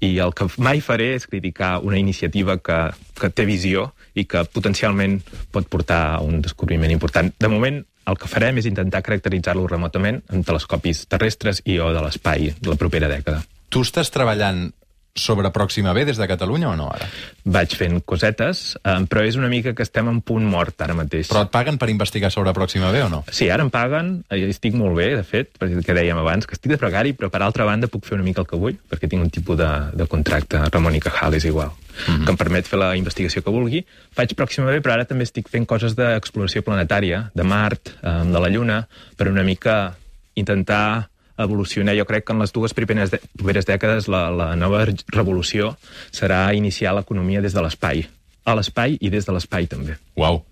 i 0.03 0.17
el 0.23 0.35
que 0.37 0.49
mai 0.57 0.83
faré 0.83 1.13
és 1.17 1.27
criticar 1.31 1.77
una 1.81 1.99
iniciativa 1.99 2.59
que, 2.59 2.79
que 3.19 3.31
té 3.31 3.47
visió 3.49 3.89
i 4.13 4.27
que 4.29 4.43
potencialment 4.45 5.19
pot 5.51 5.67
portar 5.71 6.03
a 6.17 6.21
un 6.21 6.41
descobriment 6.43 6.91
important. 6.93 7.31
De 7.39 7.49
moment, 7.49 7.81
el 8.03 8.19
que 8.19 8.27
farem 8.27 8.59
és 8.59 8.67
intentar 8.67 9.03
caracteritzar-lo 9.05 9.65
remotament 9.69 10.19
amb 10.29 10.45
telescopis 10.45 11.05
terrestres 11.11 11.63
i 11.63 11.79
o 11.79 11.89
de 11.95 12.03
l'espai 12.03 12.51
la 12.67 12.79
propera 12.79 13.09
dècada. 13.11 13.43
Tu 13.71 13.81
estàs 13.87 14.11
treballant 14.13 14.67
sobre 15.15 15.51
Pròxima 15.53 15.93
B 15.93 16.05
des 16.05 16.17
de 16.17 16.27
Catalunya 16.27 16.69
o 16.69 16.75
no, 16.75 16.87
ara? 16.89 17.05
Vaig 17.45 17.75
fent 17.77 17.99
cosetes, 18.01 18.63
eh, 18.81 18.95
però 19.09 19.21
és 19.21 19.35
una 19.37 19.49
mica 19.51 19.75
que 19.77 19.85
estem 19.85 20.07
en 20.09 20.21
punt 20.25 20.45
mort 20.49 20.81
ara 20.81 20.95
mateix. 20.97 21.29
Però 21.29 21.43
et 21.45 21.51
paguen 21.53 21.77
per 21.77 21.89
investigar 21.93 22.31
sobre 22.33 22.53
Pròxima 22.53 22.89
B 22.91 23.03
o 23.05 23.09
no? 23.11 23.23
Sí, 23.29 23.49
ara 23.53 23.61
em 23.63 23.69
paguen, 23.69 24.23
eh, 24.29 24.41
estic 24.49 24.73
molt 24.73 24.97
bé, 24.97 25.11
de 25.15 25.23
fet, 25.23 25.53
perquè 25.59 25.83
que 25.85 25.93
dèiem 25.93 26.17
abans, 26.17 26.47
que 26.49 26.57
estic 26.57 26.73
de 26.73 26.79
precari, 26.81 27.13
però 27.13 27.29
per 27.29 27.43
altra 27.45 27.65
banda 27.69 27.87
puc 27.87 28.05
fer 28.09 28.17
una 28.17 28.25
mica 28.25 28.41
el 28.41 28.49
que 28.49 28.57
vull, 28.57 28.79
perquè 28.89 29.09
tinc 29.09 29.21
un 29.21 29.29
tipus 29.29 29.57
de, 29.57 29.71
de 29.93 30.09
contracte, 30.09 30.65
Ramon 30.73 30.97
i 30.97 31.03
Cajal 31.03 31.37
és 31.37 31.45
igual, 31.45 31.69
mm 31.69 32.01
-hmm. 32.01 32.25
que 32.25 32.31
em 32.31 32.37
permet 32.37 32.67
fer 32.67 32.79
la 32.79 32.95
investigació 32.97 33.43
que 33.43 33.51
vulgui. 33.51 33.85
Faig 34.15 34.33
Pròxima 34.33 34.71
B, 34.73 34.81
però 34.81 34.93
ara 34.93 35.05
també 35.05 35.23
estic 35.23 35.47
fent 35.47 35.65
coses 35.65 35.95
d'exploració 35.95 36.63
planetària, 36.63 37.29
de 37.33 37.43
Mart, 37.43 37.89
eh, 38.01 38.23
de 38.25 38.39
la 38.39 38.49
Lluna, 38.49 38.87
per 39.15 39.27
una 39.27 39.43
mica 39.43 39.95
intentar 40.33 41.12
evolucionar. 41.37 41.95
Jo 41.97 42.05
crec 42.09 42.25
que 42.27 42.33
en 42.35 42.41
les 42.43 42.53
dues 42.53 42.73
primeres, 42.73 43.11
de, 43.13 43.19
primeres 43.37 43.67
dècades 43.69 44.09
la, 44.11 44.27
la 44.31 44.53
nova 44.59 44.85
revolució 45.13 45.75
serà 46.11 46.45
iniciar 46.55 46.95
l'economia 46.97 47.41
des 47.41 47.55
de 47.55 47.63
l'espai. 47.63 48.05
A 48.45 48.57
l'espai 48.57 48.97
i 48.99 49.09
des 49.09 49.25
de 49.25 49.35
l'espai, 49.35 49.69
també. 49.71 49.97
Uau. 50.19 50.43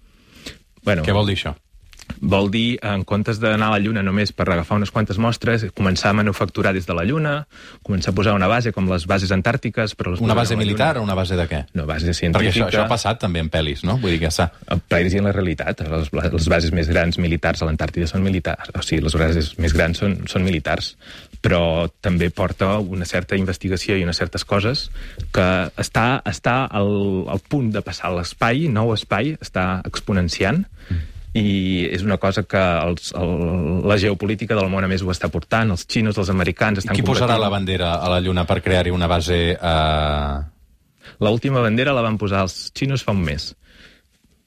Bueno, 0.84 1.04
Què 1.06 1.14
vol 1.14 1.28
dir 1.30 1.38
això? 1.38 1.54
Vol 2.22 2.52
dir, 2.54 2.78
en 2.86 3.02
comptes 3.08 3.40
d'anar 3.42 3.72
a 3.72 3.74
la 3.74 3.80
Lluna 3.82 4.04
només 4.06 4.30
per 4.38 4.46
agafar 4.46 4.78
unes 4.78 4.92
quantes 4.94 5.18
mostres, 5.18 5.64
començar 5.74 6.12
a 6.12 6.18
manufacturar 6.20 6.70
des 6.76 6.86
de 6.86 6.94
la 6.94 7.02
Lluna, 7.08 7.48
començar 7.82 8.12
a 8.12 8.16
posar 8.18 8.36
una 8.38 8.50
base, 8.52 8.70
com 8.76 8.86
les 8.92 9.08
bases 9.10 9.32
antàrtiques... 9.34 9.96
Però 9.98 10.14
les 10.14 10.22
una 10.22 10.36
base 10.38 10.56
militar 10.56 10.94
o 11.00 11.02
una 11.02 11.16
base 11.18 11.36
de 11.40 11.48
què? 11.50 11.64
No, 11.74 11.88
base 11.90 12.14
científica. 12.14 12.38
Perquè 12.38 12.52
això, 12.54 12.68
això 12.70 12.84
ha 12.86 12.92
passat 12.92 13.24
també 13.24 13.42
en 13.42 13.50
pel·lis, 13.50 13.82
no? 13.88 13.98
Vull 14.02 14.14
dir 14.14 14.20
que 14.22 14.30
s'ha... 14.34 14.52
Pel·lis 14.92 15.16
i 15.18 15.22
en 15.22 15.30
la 15.30 15.34
realitat. 15.34 15.82
Les, 15.90 16.12
les 16.14 16.50
bases 16.54 16.74
més 16.78 16.92
grans 16.92 17.18
militars 17.18 17.64
a 17.64 17.70
l'Antàrtida 17.70 18.06
són 18.12 18.22
militars. 18.22 18.70
O 18.78 18.84
sigui, 18.86 19.02
les 19.08 19.18
bases 19.18 19.54
més 19.58 19.74
grans 19.74 20.04
són, 20.04 20.20
són 20.30 20.46
militars. 20.46 20.94
Però 21.42 21.90
també 22.06 22.30
porta 22.30 22.76
una 22.78 23.08
certa 23.10 23.40
investigació 23.40 23.98
i 23.98 24.06
unes 24.06 24.22
certes 24.22 24.46
coses 24.46 24.92
que 25.34 25.48
està, 25.82 26.22
està 26.30 26.60
al, 26.70 26.94
al 27.34 27.42
punt 27.50 27.74
de 27.74 27.82
passar 27.82 28.14
l'espai, 28.14 28.68
nou 28.70 28.94
espai, 28.94 29.34
està 29.42 29.72
exponenciant, 29.90 30.68
mm 30.86 31.18
i 31.34 31.88
és 31.88 32.04
una 32.04 32.18
cosa 32.20 32.44
que 32.44 32.60
els, 32.60 33.14
el, 33.16 33.84
la 33.88 33.98
geopolítica 34.00 34.56
del 34.58 34.68
món 34.72 34.84
a 34.84 34.90
més 34.92 35.04
ho 35.04 35.12
està 35.14 35.30
portant, 35.32 35.72
els 35.72 35.86
xinos, 35.88 36.20
els 36.20 36.32
americans 36.34 36.82
estan 36.82 36.98
Qui 36.98 37.06
posarà 37.08 37.38
la 37.40 37.52
bandera 37.52 37.96
a 38.04 38.12
la 38.12 38.20
Lluna 38.24 38.46
per 38.50 38.62
crear-hi 38.64 38.92
una 38.92 39.08
base... 39.12 39.40
Eh... 39.56 40.42
L'última 41.22 41.64
bandera 41.64 41.96
la 41.96 42.04
van 42.04 42.18
posar 42.20 42.44
els 42.46 42.72
xinos 42.76 43.04
fa 43.06 43.16
un 43.16 43.24
mes. 43.24 43.52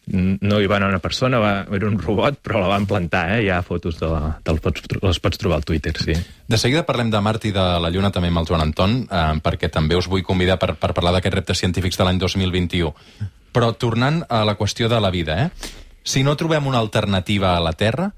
No 0.05 0.59
hi 0.61 0.67
va 0.69 0.76
anar 0.76 0.91
una 0.91 1.00
persona, 1.00 1.38
va, 1.41 1.53
era 1.73 1.88
un 1.88 1.97
robot, 1.97 2.37
però 2.45 2.61
la 2.61 2.69
van 2.69 2.85
plantar, 2.85 3.23
eh? 3.38 3.45
Hi 3.47 3.49
ha 3.55 3.62
fotos 3.64 3.97
de 4.00 4.11
la, 4.11 4.35
de 4.45 4.53
les, 4.53 4.61
pots, 4.61 4.85
les 5.00 5.21
pots 5.25 5.41
trobar 5.41 5.62
al 5.62 5.64
Twitter, 5.64 5.95
sí. 5.97 6.17
De 6.50 6.59
seguida 6.61 6.85
parlem 6.85 7.09
de 7.14 7.23
Mart 7.25 7.47
i 7.49 7.55
de 7.55 7.64
la 7.81 7.93
Lluna 7.95 8.11
també 8.12 8.29
amb 8.29 8.43
el 8.43 8.50
Joan 8.50 8.67
Anton, 8.67 8.99
eh, 9.09 9.23
perquè 9.45 9.71
també 9.73 9.97
us 9.97 10.11
vull 10.12 10.26
convidar 10.26 10.59
per, 10.61 10.75
per 10.76 10.93
parlar 10.93 11.14
d'aquests 11.17 11.38
reptes 11.41 11.64
científics 11.64 11.97
de 11.97 12.05
l'any 12.05 12.21
2021. 12.21 12.93
Però 13.55 13.73
tornant 13.81 14.21
a 14.29 14.43
la 14.45 14.59
qüestió 14.61 14.91
de 14.93 15.00
la 15.00 15.14
vida, 15.14 15.38
eh? 15.47 15.81
Si 16.04 16.23
no 16.23 16.37
trobem 16.37 16.66
una 16.68 16.82
alternativa 16.84 17.56
a 17.56 17.62
la 17.64 17.73
Terra, 17.73 18.11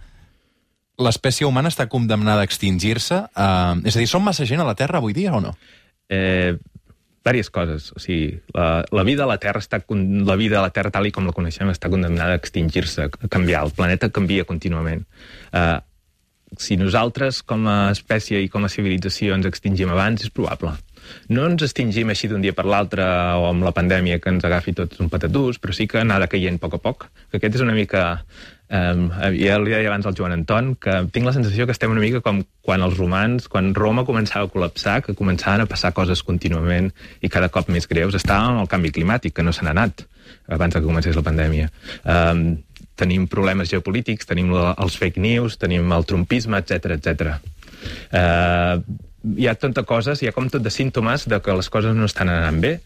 l'espècie 0.98 1.46
humana 1.46 1.70
està 1.70 1.86
condemnada 1.92 2.42
a 2.42 2.48
extingir-se? 2.48 3.20
Eh, 3.30 3.74
és 3.86 3.96
a 3.96 4.02
dir, 4.02 4.08
som 4.10 4.24
massa 4.26 4.46
gent 4.48 4.62
a 4.62 4.66
la 4.68 4.74
Terra 4.78 4.98
avui 4.98 5.14
dia 5.16 5.34
o 5.36 5.42
no? 5.44 5.54
Eh, 6.10 6.56
diverses 7.26 7.50
coses. 7.50 7.90
O 7.96 8.00
sigui, 8.02 8.38
la, 8.54 8.84
la 8.90 9.02
vida 9.02 9.24
a 9.24 9.30
la 9.30 9.38
Terra 9.42 9.60
està 9.62 9.82
la 9.86 10.36
vida 10.38 10.60
a 10.60 10.62
la 10.62 10.70
Terra 10.70 10.92
tal 10.94 11.08
i 11.08 11.12
com 11.12 11.26
la 11.26 11.34
coneixem 11.34 11.70
està 11.72 11.90
condemnada 11.90 12.36
a 12.36 12.40
extingir-se, 12.40 13.08
a 13.10 13.28
canviar. 13.28 13.64
El 13.66 13.74
planeta 13.74 14.10
canvia 14.10 14.46
contínuament. 14.46 15.04
Uh, 15.50 15.80
si 16.58 16.76
nosaltres, 16.78 17.42
com 17.42 17.66
a 17.66 17.90
espècie 17.90 18.40
i 18.44 18.48
com 18.48 18.64
a 18.64 18.70
civilització, 18.70 19.34
ens 19.34 19.48
extingim 19.50 19.90
abans, 19.90 20.22
és 20.22 20.30
probable. 20.30 20.76
No 21.28 21.46
ens 21.50 21.62
extingim 21.66 22.10
així 22.12 22.30
d'un 22.30 22.44
dia 22.44 22.56
per 22.56 22.66
l'altre 22.66 23.04
o 23.38 23.46
amb 23.50 23.66
la 23.66 23.74
pandèmia 23.76 24.20
que 24.22 24.32
ens 24.32 24.44
agafi 24.46 24.74
tots 24.76 25.00
un 25.02 25.10
patatús, 25.12 25.60
però 25.62 25.74
sí 25.76 25.88
que 25.90 26.02
anar 26.02 26.20
caient 26.28 26.60
a 26.60 26.64
poc 26.66 26.78
a 26.78 26.82
poc. 26.82 27.08
Que 27.30 27.40
aquest 27.40 27.58
és 27.60 27.66
una 27.66 27.76
mica 27.76 28.06
Um, 28.66 29.12
ja 29.38 29.60
li 29.62 29.70
deia 29.70 29.86
abans 29.86 30.08
al 30.10 30.14
Joan 30.18 30.32
Anton 30.34 30.72
que 30.82 30.96
tinc 31.14 31.22
la 31.28 31.32
sensació 31.36 31.68
que 31.68 31.74
estem 31.76 31.92
una 31.92 32.02
mica 32.02 32.18
com 32.18 32.40
quan 32.66 32.82
els 32.82 32.96
romans, 32.98 33.46
quan 33.46 33.68
Roma 33.78 34.02
començava 34.08 34.48
a 34.48 34.50
col·lapsar, 34.50 34.96
que 35.06 35.14
començaven 35.14 35.62
a 35.62 35.68
passar 35.70 35.92
coses 35.94 36.24
contínuament 36.26 36.90
i 37.22 37.30
cada 37.30 37.46
cop 37.54 37.70
més 37.70 37.86
greus. 37.86 38.18
Estàvem 38.18 38.58
el 38.58 38.70
canvi 38.72 38.90
climàtic, 38.96 39.36
que 39.36 39.46
no 39.46 39.54
se 39.54 39.62
n'ha 39.62 39.74
anat 39.76 40.02
abans 40.50 40.74
que 40.74 40.82
comencés 40.82 41.14
la 41.14 41.22
pandèmia. 41.26 41.70
Um, 42.02 42.42
tenim 42.98 43.28
problemes 43.30 43.70
geopolítics, 43.70 44.26
tenim 44.26 44.50
els 44.56 44.98
fake 44.98 45.22
news, 45.22 45.60
tenim 45.62 45.92
el 45.94 46.06
trumpisme, 46.08 46.58
etc 46.58 46.96
etc. 46.96 47.36
Uh, 48.10 48.82
hi 49.34 49.48
ha 49.48 49.56
tanta 49.58 49.82
coses, 49.82 50.22
hi 50.22 50.30
ha 50.30 50.34
com 50.36 50.48
tot 50.52 50.62
de 50.62 50.70
símptomes 50.70 51.26
de 51.28 51.40
que 51.42 51.54
les 51.58 51.68
coses 51.72 51.96
no 51.96 52.06
estan 52.06 52.30
anant 52.30 52.60
bé 52.62 52.76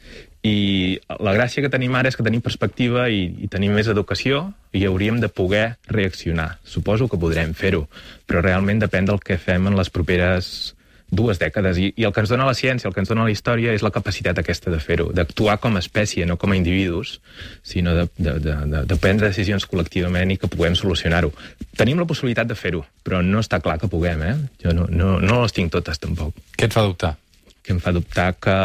i 0.47 0.97
la 1.21 1.35
gràcia 1.37 1.61
que 1.61 1.73
tenim 1.73 1.95
ara 1.99 2.09
és 2.09 2.17
que 2.17 2.25
tenim 2.25 2.41
perspectiva 2.41 3.09
i, 3.13 3.27
i 3.45 3.49
tenim 3.53 3.75
més 3.77 3.91
educació 3.93 4.47
i 4.73 4.87
hauríem 4.89 5.21
de 5.21 5.29
poder 5.29 5.77
reaccionar. 5.91 6.55
Suposo 6.65 7.11
que 7.11 7.21
podrem 7.21 7.53
fer-ho, 7.53 7.85
però 8.25 8.41
realment 8.41 8.81
depèn 8.81 9.11
del 9.11 9.21
que 9.21 9.37
fem 9.37 9.69
en 9.69 9.77
les 9.77 9.93
properes 9.93 10.73
dues 11.11 11.41
dècades. 11.43 11.79
I, 11.79 11.91
I 11.99 12.07
el 12.07 12.15
que 12.15 12.23
ens 12.23 12.31
dona 12.31 12.47
la 12.47 12.55
ciència, 12.55 12.89
el 12.89 12.95
que 12.95 13.03
ens 13.03 13.11
dona 13.11 13.27
la 13.27 13.35
història, 13.35 13.75
és 13.75 13.85
la 13.85 13.93
capacitat 13.95 14.39
aquesta 14.39 14.73
de 14.73 14.79
fer-ho, 14.83 15.11
d'actuar 15.15 15.59
com 15.63 15.77
a 15.77 15.83
espècie, 15.83 16.27
no 16.27 16.39
com 16.41 16.55
a 16.55 16.59
individus, 16.59 17.19
sinó 17.67 17.95
de, 17.97 18.07
de, 18.17 18.37
de, 18.43 18.57
de, 18.73 18.85
de 18.87 18.99
prendre 19.03 19.29
decisions 19.29 19.67
col·lectivament 19.71 20.33
i 20.33 20.39
que 20.41 20.51
puguem 20.51 20.79
solucionar-ho. 20.79 21.33
Tenim 21.79 22.01
la 22.01 22.09
possibilitat 22.09 22.51
de 22.51 22.59
fer-ho, 22.59 22.85
però 23.07 23.21
no 23.27 23.43
està 23.43 23.61
clar 23.63 23.79
que 23.83 23.91
puguem, 23.91 24.23
eh? 24.27 24.37
Jo 24.63 24.75
no, 24.77 24.87
no, 24.89 25.19
no 25.21 25.43
les 25.43 25.57
tinc 25.57 25.75
totes, 25.75 26.01
tampoc. 26.03 26.37
Què 26.57 26.71
et 26.71 26.77
fa 26.77 26.87
dubtar? 26.87 27.17
Que 27.61 27.75
em 27.75 27.83
fa 27.83 27.93
dubtar 27.93 28.31
que 28.41 28.57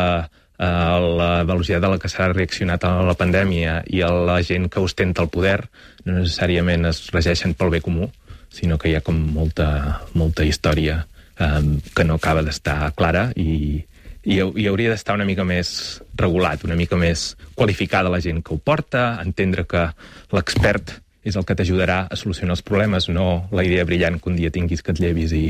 eh, 0.59 0.99
la 1.19 1.31
velocitat 1.47 1.83
a 1.83 1.95
la 1.95 1.99
que 2.01 2.11
s'ha 2.11 2.29
reaccionat 2.33 2.85
a 2.85 2.93
la 3.07 3.17
pandèmia 3.17 3.81
i 3.91 4.03
a 4.05 4.11
la 4.13 4.37
gent 4.45 4.69
que 4.69 4.83
ostenta 4.83 5.25
el 5.25 5.33
poder 5.33 5.63
no 6.05 6.19
necessàriament 6.19 6.85
es 6.91 7.07
regeixen 7.15 7.57
pel 7.57 7.73
bé 7.73 7.81
comú, 7.81 8.11
sinó 8.53 8.77
que 8.77 8.91
hi 8.91 8.95
ha 8.95 9.03
com 9.03 9.17
molta, 9.35 9.67
molta 10.13 10.45
història 10.47 11.01
eh, 11.39 11.61
que 11.95 12.05
no 12.07 12.19
acaba 12.19 12.43
d'estar 12.45 12.91
clara 12.97 13.29
i, 13.35 13.83
i, 14.25 14.37
i 14.39 14.67
hauria 14.67 14.91
d'estar 14.91 15.15
una 15.17 15.27
mica 15.27 15.45
més 15.47 16.01
regulat, 16.17 16.65
una 16.65 16.77
mica 16.77 16.97
més 16.99 17.33
qualificada 17.55 18.11
la 18.11 18.21
gent 18.23 18.41
que 18.43 18.55
ho 18.55 18.59
porta, 18.59 19.15
entendre 19.23 19.65
que 19.69 19.87
l'expert 20.35 20.99
és 21.25 21.35
el 21.35 21.45
que 21.45 21.55
t'ajudarà 21.57 22.05
a 22.05 22.17
solucionar 22.19 22.53
els 22.53 22.63
problemes, 22.65 23.09
no 23.09 23.47
la 23.55 23.65
idea 23.65 23.85
brillant 23.85 24.19
que 24.21 24.29
un 24.29 24.37
dia 24.37 24.53
tinguis 24.53 24.85
que 24.85 24.93
et 24.93 25.01
llevis 25.01 25.33
i, 25.33 25.47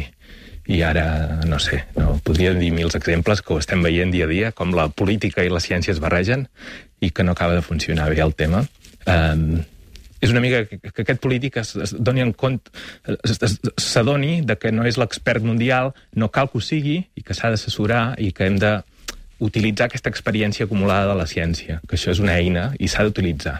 i 0.71 0.81
ara, 0.87 1.05
no 1.45 1.59
sé, 1.59 1.81
no, 1.99 2.15
podria 2.23 2.55
dir 2.55 2.71
mils 2.73 2.95
exemples 2.95 3.43
que 3.43 3.53
ho 3.53 3.59
estem 3.59 3.83
veient 3.83 4.13
dia 4.13 4.25
a 4.25 4.31
dia, 4.31 4.51
com 4.55 4.71
la 4.75 4.87
política 4.87 5.43
i 5.43 5.51
la 5.51 5.61
ciència 5.63 5.93
es 5.93 6.01
barregen 6.03 6.47
i 7.03 7.11
que 7.11 7.27
no 7.27 7.35
acaba 7.35 7.57
de 7.59 7.65
funcionar 7.65 8.09
bé 8.09 8.23
el 8.23 8.33
tema. 8.39 8.63
Um, 9.05 9.59
és 10.25 10.33
una 10.33 10.41
mica 10.43 10.63
que, 10.69 10.79
que 10.79 11.05
aquest 11.05 11.21
polític 11.23 11.59
es, 11.61 11.75
es 11.87 11.93
doni 11.95 12.23
en 12.23 12.33
compte, 12.33 12.73
s'adoni 13.81 14.41
de 14.45 14.57
que 14.59 14.73
no 14.73 14.85
és 14.89 14.99
l'expert 15.01 15.45
mundial, 15.45 15.93
no 16.15 16.31
cal 16.33 16.49
que 16.51 16.59
ho 16.59 16.63
sigui 16.63 16.99
i 17.15 17.23
que 17.25 17.37
s'ha 17.37 17.53
d'assessorar 17.53 18.15
i 18.21 18.31
que 18.35 18.49
hem 18.49 18.59
de 18.61 18.75
utilitzar 19.45 19.89
aquesta 19.89 20.11
experiència 20.11 20.65
acumulada 20.65 21.11
de 21.11 21.17
la 21.19 21.27
ciència, 21.29 21.81
que 21.87 21.97
això 21.97 22.13
és 22.13 22.21
una 22.23 22.37
eina 22.39 22.69
i 22.79 22.89
s'ha 22.91 23.03
d'utilitzar. 23.07 23.59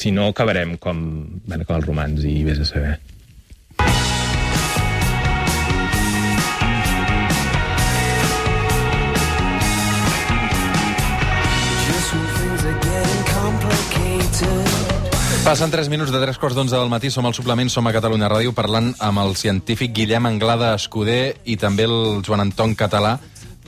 Si 0.00 0.12
no, 0.14 0.28
acabarem 0.30 0.76
com, 0.80 1.00
bueno, 1.46 1.66
com 1.68 1.76
els 1.76 1.88
romans 1.88 2.24
i 2.24 2.40
vés 2.46 2.60
a 2.62 2.68
saber. 2.68 2.98
Passen 15.40 15.70
3 15.72 15.88
minuts 15.88 16.12
de 16.12 16.20
3 16.20 16.36
quarts 16.36 16.54
d'11 16.54 16.76
del 16.76 16.90
matí, 16.92 17.08
som 17.10 17.24
al 17.24 17.32
suplement, 17.32 17.70
som 17.72 17.86
a 17.88 17.92
Catalunya 17.96 18.28
Ràdio, 18.28 18.52
parlant 18.52 18.90
amb 19.00 19.22
el 19.22 19.32
científic 19.40 19.94
Guillem 19.96 20.28
Anglada 20.28 20.74
Escuder 20.76 21.40
i 21.48 21.56
també 21.56 21.86
el 21.88 22.20
Joan 22.26 22.44
Anton 22.44 22.76
Català. 22.76 23.14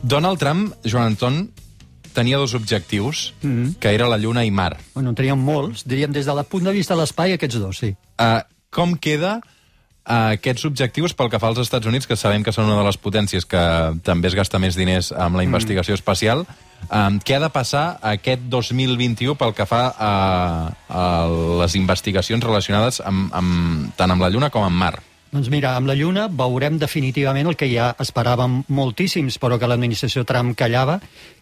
Donald 0.02 0.38
Trump, 0.38 0.74
Joan 0.84 1.14
Anton, 1.14 1.46
tenia 2.12 2.36
dos 2.36 2.52
objectius, 2.54 3.32
mm 3.40 3.50
-hmm. 3.50 3.74
que 3.80 3.94
era 3.94 4.06
la 4.06 4.18
Lluna 4.18 4.44
i 4.44 4.50
Mar. 4.50 4.76
Bueno, 4.94 5.10
en 5.10 5.16
teníem 5.16 5.38
molts, 5.38 5.84
diríem 5.88 6.12
des 6.12 6.26
del 6.26 6.44
punt 6.44 6.64
de 6.64 6.72
vista 6.72 6.94
de 6.94 7.00
l'espai, 7.00 7.32
aquests 7.32 7.58
dos, 7.58 7.78
sí. 7.78 7.96
Uh, 8.20 8.44
com 8.70 8.94
queda 8.96 9.40
aquests 10.04 10.66
objectius 10.66 11.14
pel 11.14 11.30
que 11.30 11.38
fa 11.38 11.52
als 11.52 11.62
Estats 11.62 11.86
Units, 11.86 12.08
que 12.10 12.18
sabem 12.18 12.42
que 12.42 12.52
són 12.52 12.66
una 12.66 12.80
de 12.80 12.86
les 12.88 12.98
potències 12.98 13.46
que 13.46 13.62
també 14.02 14.28
es 14.28 14.36
gasta 14.38 14.58
més 14.58 14.78
diners 14.78 15.12
amb 15.12 15.38
la 15.38 15.46
investigació 15.46 15.94
mm. 15.94 16.02
espacial, 16.02 16.46
Um, 16.90 17.20
què 17.22 17.36
ha 17.36 17.42
de 17.42 17.50
passar 17.52 17.98
aquest 18.10 18.42
2021 18.50 19.36
pel 19.38 19.54
que 19.56 19.66
fa 19.68 19.84
a, 19.94 20.10
a 20.90 21.04
les 21.62 21.76
investigacions 21.78 22.42
relacionades 22.42 23.00
amb, 23.06 23.30
amb, 23.30 23.92
tant 23.96 24.10
amb 24.10 24.24
la 24.24 24.30
Lluna 24.32 24.50
com 24.50 24.66
amb 24.66 24.76
Mar? 24.80 24.96
Doncs 25.32 25.48
mira, 25.48 25.76
amb 25.78 25.88
la 25.88 25.96
Lluna 25.96 26.26
veurem 26.28 26.76
definitivament 26.76 27.48
el 27.48 27.56
que 27.56 27.70
ja 27.70 27.92
esperàvem 28.02 28.58
moltíssims, 28.68 29.38
però 29.40 29.56
que 29.56 29.70
l'administració 29.70 30.26
Trump 30.28 30.52
callava, 30.58 30.98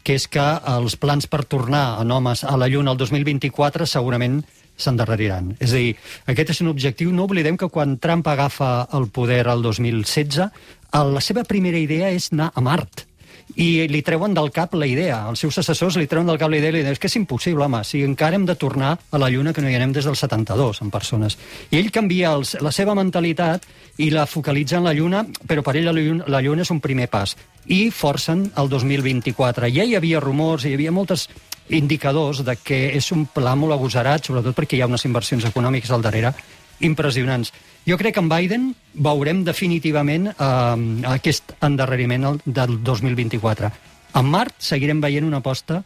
que 0.07 0.14
és 0.14 0.29
que 0.31 0.44
els 0.77 0.94
plans 1.01 1.27
per 1.27 1.42
tornar 1.51 1.99
en 2.03 2.12
homes 2.14 2.44
a 2.44 2.55
la 2.61 2.68
Lluna 2.70 2.94
el 2.94 3.01
2024 3.01 3.88
segurament 3.90 4.44
s'endarreriran. 4.80 5.54
És 5.60 5.74
a 5.74 5.80
dir, 5.82 5.94
aquest 6.30 6.54
és 6.56 6.62
un 6.64 6.72
objectiu. 6.72 7.12
No 7.12 7.28
oblidem 7.28 7.58
que 7.60 7.70
quan 7.72 7.98
Trump 8.02 8.26
agafa 8.32 8.88
el 8.96 9.08
poder 9.12 9.44
el 9.52 9.62
2016, 9.62 10.50
la 10.90 11.22
seva 11.22 11.44
primera 11.46 11.78
idea 11.78 12.10
és 12.10 12.32
anar 12.32 12.50
a 12.54 12.64
Mart 12.64 13.10
i 13.56 13.86
li 13.90 14.02
treuen 14.06 14.34
del 14.36 14.50
cap 14.54 14.74
la 14.78 14.86
idea. 14.86 15.22
Els 15.30 15.42
seus 15.42 15.58
assessors 15.62 15.96
li 15.98 16.08
treuen 16.10 16.28
del 16.28 16.38
cap 16.38 16.50
la 16.50 16.58
idea 16.58 16.70
i 16.70 16.74
li 16.74 16.82
diuen 16.82 16.94
és 16.94 17.02
que 17.02 17.10
és 17.10 17.16
impossible, 17.18 17.64
home, 17.66 17.82
si 17.84 18.02
encara 18.06 18.38
hem 18.38 18.46
de 18.46 18.56
tornar 18.58 18.92
a 18.98 19.20
la 19.20 19.30
Lluna 19.32 19.52
que 19.52 19.64
no 19.64 19.70
hi 19.70 19.76
anem 19.78 19.94
des 19.96 20.06
del 20.06 20.16
72 20.16 20.82
en 20.84 20.90
persones. 20.90 21.38
I 21.70 21.80
ell 21.80 21.90
canvia 21.94 22.34
els, 22.36 22.56
la 22.62 22.72
seva 22.74 22.94
mentalitat 22.98 23.66
i 23.98 24.10
la 24.14 24.26
focalitza 24.26 24.78
en 24.78 24.86
la 24.88 24.94
Lluna, 24.94 25.24
però 25.46 25.64
per 25.66 25.76
ell 25.76 25.90
la 25.90 25.96
Lluna, 25.96 26.28
la 26.28 26.42
Lluna 26.44 26.66
és 26.66 26.70
un 26.70 26.80
primer 26.80 27.08
pas. 27.10 27.36
I 27.66 27.90
forcen 27.90 28.50
el 28.58 28.70
2024. 28.70 29.70
Ja 29.74 29.84
hi 29.84 29.96
havia 29.98 30.20
rumors, 30.20 30.64
hi 30.64 30.74
havia 30.74 30.94
moltes 30.94 31.28
indicadors 31.70 32.44
de 32.44 32.56
que 32.56 32.88
és 32.96 33.12
un 33.14 33.26
pla 33.30 33.54
molt 33.54 33.76
agosarat, 33.76 34.26
sobretot 34.26 34.56
perquè 34.56 34.78
hi 34.78 34.82
ha 34.82 34.90
unes 34.90 35.04
inversions 35.06 35.46
econòmiques 35.46 35.90
al 35.90 36.02
darrere 36.02 36.34
impressionants. 36.80 37.52
Jo 37.86 37.96
crec 38.00 38.14
que 38.14 38.20
en 38.20 38.28
Biden 38.28 38.74
veurem 38.94 39.44
definitivament 39.44 40.31
eh, 40.33 41.05
aquest 41.12 41.55
endarreriment 41.62 42.40
del 42.44 42.76
2024. 42.85 43.70
En 44.18 44.26
Mart 44.26 44.57
seguirem 44.59 45.00
veient 45.00 45.26
una 45.26 45.38
aposta 45.38 45.83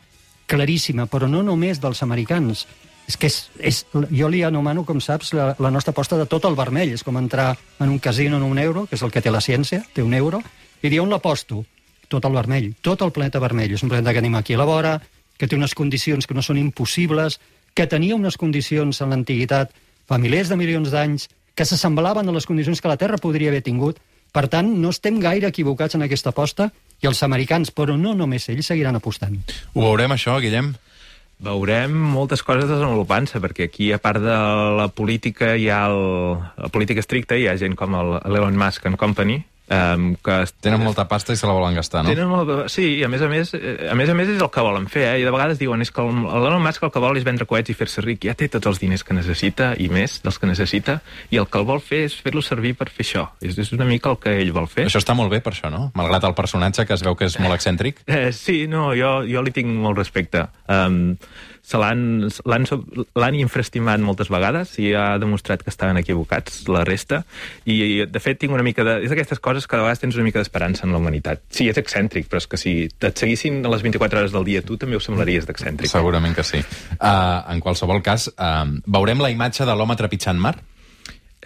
claríssima, 0.47 1.07
però 1.07 1.29
no 1.29 1.43
només 1.43 1.81
dels 1.81 2.03
americans. 2.05 2.67
És 3.05 3.19
que 3.21 3.29
és, 3.29 3.39
és, 3.61 3.83
jo 3.93 4.29
li 4.33 4.41
anomeno, 4.47 4.85
com 4.89 5.01
saps, 5.01 5.35
la, 5.37 5.51
la 5.61 5.71
nostra 5.71 5.93
aposta 5.93 6.17
de 6.17 6.27
tot 6.27 6.47
el 6.49 6.57
vermell. 6.57 6.95
És 6.97 7.05
com 7.05 7.19
entrar 7.21 7.53
en 7.79 7.91
un 7.91 7.99
casino 7.99 8.39
en 8.41 8.47
un 8.47 8.59
euro, 8.59 8.87
que 8.89 8.97
és 8.97 9.05
el 9.05 9.13
que 9.13 9.21
té 9.21 9.33
la 9.33 9.45
ciència, 9.45 9.83
té 9.93 10.03
un 10.03 10.15
euro, 10.17 10.41
i 10.81 10.89
dir 10.89 11.03
on 11.03 11.13
l'aposto? 11.13 11.65
Tot 12.09 12.25
el 12.25 12.37
vermell, 12.37 12.73
tot 12.85 13.03
el 13.05 13.13
planeta 13.13 13.43
vermell. 13.43 13.75
És 13.77 13.85
un 13.85 13.93
planeta 13.93 14.13
que 14.13 14.25
anem 14.25 14.39
aquí 14.41 14.57
a 14.57 14.61
la 14.61 14.69
vora, 14.69 14.99
que 15.37 15.49
té 15.49 15.57
unes 15.57 15.75
condicions 15.77 16.27
que 16.27 16.37
no 16.37 16.45
són 16.45 16.61
impossibles, 16.61 17.41
que 17.75 17.89
tenia 17.91 18.17
unes 18.17 18.39
condicions 18.41 19.01
en 19.03 19.13
l'antiguitat 19.13 19.73
fa 20.09 20.19
milers 20.21 20.53
de 20.53 20.57
milions 20.61 20.93
d'anys, 20.93 21.29
que 21.55 21.67
s'assemblaven 21.67 22.29
a 22.29 22.35
les 22.35 22.47
condicions 22.47 22.81
que 22.81 22.91
la 22.91 22.99
Terra 23.01 23.21
podria 23.23 23.53
haver 23.53 23.63
tingut. 23.63 24.01
Per 24.35 24.49
tant, 24.51 24.67
no 24.83 24.91
estem 24.91 25.21
gaire 25.23 25.47
equivocats 25.47 25.95
en 25.95 26.03
aquesta 26.03 26.33
aposta 26.35 26.71
i 27.03 27.07
els 27.07 27.23
americans, 27.23 27.71
però 27.71 27.95
no 27.99 28.17
només 28.19 28.49
ells, 28.51 28.67
seguiran 28.73 28.99
apostant. 28.99 29.37
Ho 29.75 29.85
veurem, 29.85 30.15
això, 30.17 30.35
Guillem? 30.43 30.73
Veurem 31.45 31.95
moltes 32.15 32.43
coses 32.47 32.67
desenvolupant-se, 32.71 33.39
perquè 33.43 33.69
aquí, 33.69 33.93
a 33.93 34.01
part 34.03 34.23
de 34.23 34.37
la 34.79 34.89
política, 34.89 35.55
hi 35.59 35.69
ha 35.71 35.85
el, 35.91 36.01
la 36.67 36.71
política 36.75 37.03
estricta, 37.03 37.39
hi 37.39 37.47
ha 37.51 37.57
gent 37.61 37.75
com 37.79 37.95
l'Elon 37.95 38.59
Musk 38.59 38.87
and 38.91 38.99
Company, 38.99 39.43
Um, 39.65 40.11
que 40.21 40.43
tenen 40.61 40.83
molta 40.85 41.07
pasta 41.09 41.33
i 41.33 41.39
se 41.41 41.47
la 41.49 41.55
volen 41.57 41.73
gastar, 41.79 42.03
no? 42.05 42.13
Tenen 42.13 42.29
molt... 42.29 42.51
Sí, 42.69 42.99
i 42.99 43.05
a 43.07 43.09
més 43.09 43.23
a 43.25 43.31
més, 43.33 43.55
eh, 43.57 43.89
a 43.89 43.95
més 43.97 44.11
a 44.13 44.17
més 44.17 44.29
és 44.35 44.43
el 44.43 44.51
que 44.53 44.65
volen 44.65 44.91
fer, 44.93 45.07
eh? 45.15 45.23
I 45.23 45.25
de 45.25 45.33
vegades 45.33 45.57
diuen 45.57 45.81
és 45.81 45.89
que 45.95 46.05
l'Elon 46.05 46.61
Musk 46.61 46.85
el 46.85 46.93
que 46.93 47.01
vol 47.01 47.17
és 47.17 47.25
vendre 47.25 47.47
coets 47.49 47.73
i 47.73 47.77
fer-se 47.79 48.05
ric. 48.05 48.27
Ja 48.29 48.35
té 48.37 48.51
tots 48.53 48.69
els 48.69 48.83
diners 48.83 49.07
que 49.09 49.17
necessita, 49.17 49.71
i 49.81 49.89
més 49.89 50.19
dels 50.25 50.37
que 50.41 50.51
necessita, 50.51 50.99
i 51.33 51.41
el 51.41 51.49
que 51.49 51.63
el 51.63 51.65
vol 51.71 51.81
fer 51.81 52.03
és 52.11 52.19
fer-lo 52.27 52.45
servir 52.45 52.75
per 52.77 52.91
fer 52.93 53.07
això. 53.07 53.25
És, 53.41 53.57
és 53.57 53.73
una 53.73 53.89
mica 53.89 54.13
el 54.13 54.21
que 54.21 54.37
ell 54.43 54.53
vol 54.53 54.69
fer. 54.69 54.85
Això 54.91 55.01
està 55.01 55.17
molt 55.17 55.33
bé, 55.33 55.41
per 55.41 55.55
això, 55.57 55.73
no? 55.73 55.87
Malgrat 55.97 56.29
el 56.29 56.37
personatge, 56.37 56.85
que 56.85 56.99
es 56.99 57.07
veu 57.07 57.17
que 57.17 57.33
és 57.33 57.41
molt 57.41 57.57
excèntric. 57.57 58.05
Eh, 58.05 58.29
sí, 58.37 58.67
no, 58.69 58.91
jo, 58.93 59.17
jo 59.25 59.49
li 59.49 59.57
tinc 59.57 59.73
molt 59.73 59.97
respecte. 59.97 60.45
Um, 60.69 61.15
se 61.65 61.81
l'han 61.81 63.39
infraestimat 63.39 64.03
moltes 64.05 64.29
vegades 64.33 64.75
i 64.83 64.91
ha 64.93 65.17
demostrat 65.21 65.63
que 65.65 65.73
estaven 65.73 65.97
equivocats 65.97 66.67
la 66.69 66.85
resta 66.85 67.23
i 67.65 68.05
de 68.05 68.21
fet 68.21 68.43
tinc 68.43 68.53
una 68.53 68.67
mica 68.67 68.85
de... 68.85 68.99
és 69.07 69.13
d'aquestes 69.13 69.41
coses 69.41 69.67
que 69.67 69.79
a 69.79 69.81
vegades 69.81 70.03
tens 70.03 70.19
una 70.21 70.27
mica 70.27 70.43
d'esperança 70.43 70.85
en 70.85 70.93
la 70.93 71.01
humanitat 71.01 71.41
sí, 71.49 71.71
és 71.73 71.81
excèntric, 71.81 72.29
però 72.29 72.43
és 72.43 72.49
que 72.51 72.61
si 72.61 72.75
et 72.93 73.25
seguissin 73.25 73.63
a 73.65 73.73
les 73.73 73.87
24 73.87 74.21
hores 74.21 74.37
del 74.37 74.45
dia 74.45 74.63
tu 74.67 74.77
també 74.81 75.01
ho 75.01 75.03
semblaries 75.03 75.49
d'excèntric 75.49 75.91
segurament 75.91 76.37
que 76.37 76.45
sí 76.45 76.61
uh, 76.61 77.41
en 77.49 77.65
qualsevol 77.65 78.05
cas, 78.05 78.29
uh, 78.37 78.69
veurem 78.85 79.25
la 79.25 79.33
imatge 79.33 79.65
de 79.65 79.77
l'home 79.77 79.97
trepitjant 79.97 80.41
mar? 80.41 80.59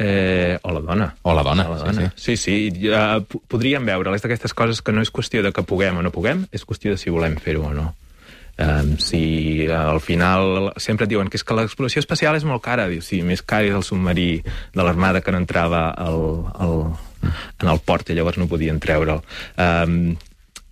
Eh, 0.01 0.57
o 0.63 0.71
la 0.71 0.81
dona. 0.81 1.09
O 1.23 1.35
la 1.35 1.43
dona, 1.43 1.65
o 1.67 1.75
la 1.75 1.79
dona. 1.79 2.13
Sí, 2.15 2.37
sí. 2.37 2.71
sí 2.71 2.91
uh, 2.91 3.19
podríem 3.51 3.83
veure. 3.83 4.15
És 4.15 4.23
d'aquestes 4.23 4.55
coses 4.55 4.79
que 4.79 4.95
no 4.95 5.03
és 5.03 5.11
qüestió 5.11 5.43
de 5.43 5.51
que 5.51 5.65
puguem 5.67 5.99
o 5.99 6.05
no 6.07 6.15
puguem, 6.15 6.45
és 6.55 6.63
qüestió 6.63 6.95
de 6.95 7.01
si 7.03 7.11
volem 7.11 7.35
fer-ho 7.43 7.67
o 7.67 7.73
no. 7.75 7.89
Um, 8.59 8.97
si 8.99 9.69
al 9.71 10.01
final 10.03 10.73
sempre 10.83 11.07
et 11.07 11.13
diuen 11.13 11.29
que 11.31 11.39
és 11.39 11.45
que 11.47 11.55
l'exploració 11.55 12.03
espacial 12.03 12.35
és 12.35 12.47
molt 12.49 12.65
cara, 12.65 12.89
diu, 12.91 13.03
sí, 13.07 13.21
més 13.23 13.45
car 13.47 13.63
és 13.63 13.77
el 13.77 13.87
submarí 13.87 14.43
de 14.43 14.83
l'armada 14.83 15.23
que 15.23 15.31
no 15.31 15.39
entrava 15.39 15.85
al, 15.95 16.19
al, 16.59 16.81
en 17.63 17.71
el 17.71 17.79
port 17.87 18.11
i 18.11 18.19
llavors 18.19 18.41
no 18.41 18.51
podien 18.51 18.81
treure'l. 18.83 19.23
Um, 19.63 20.17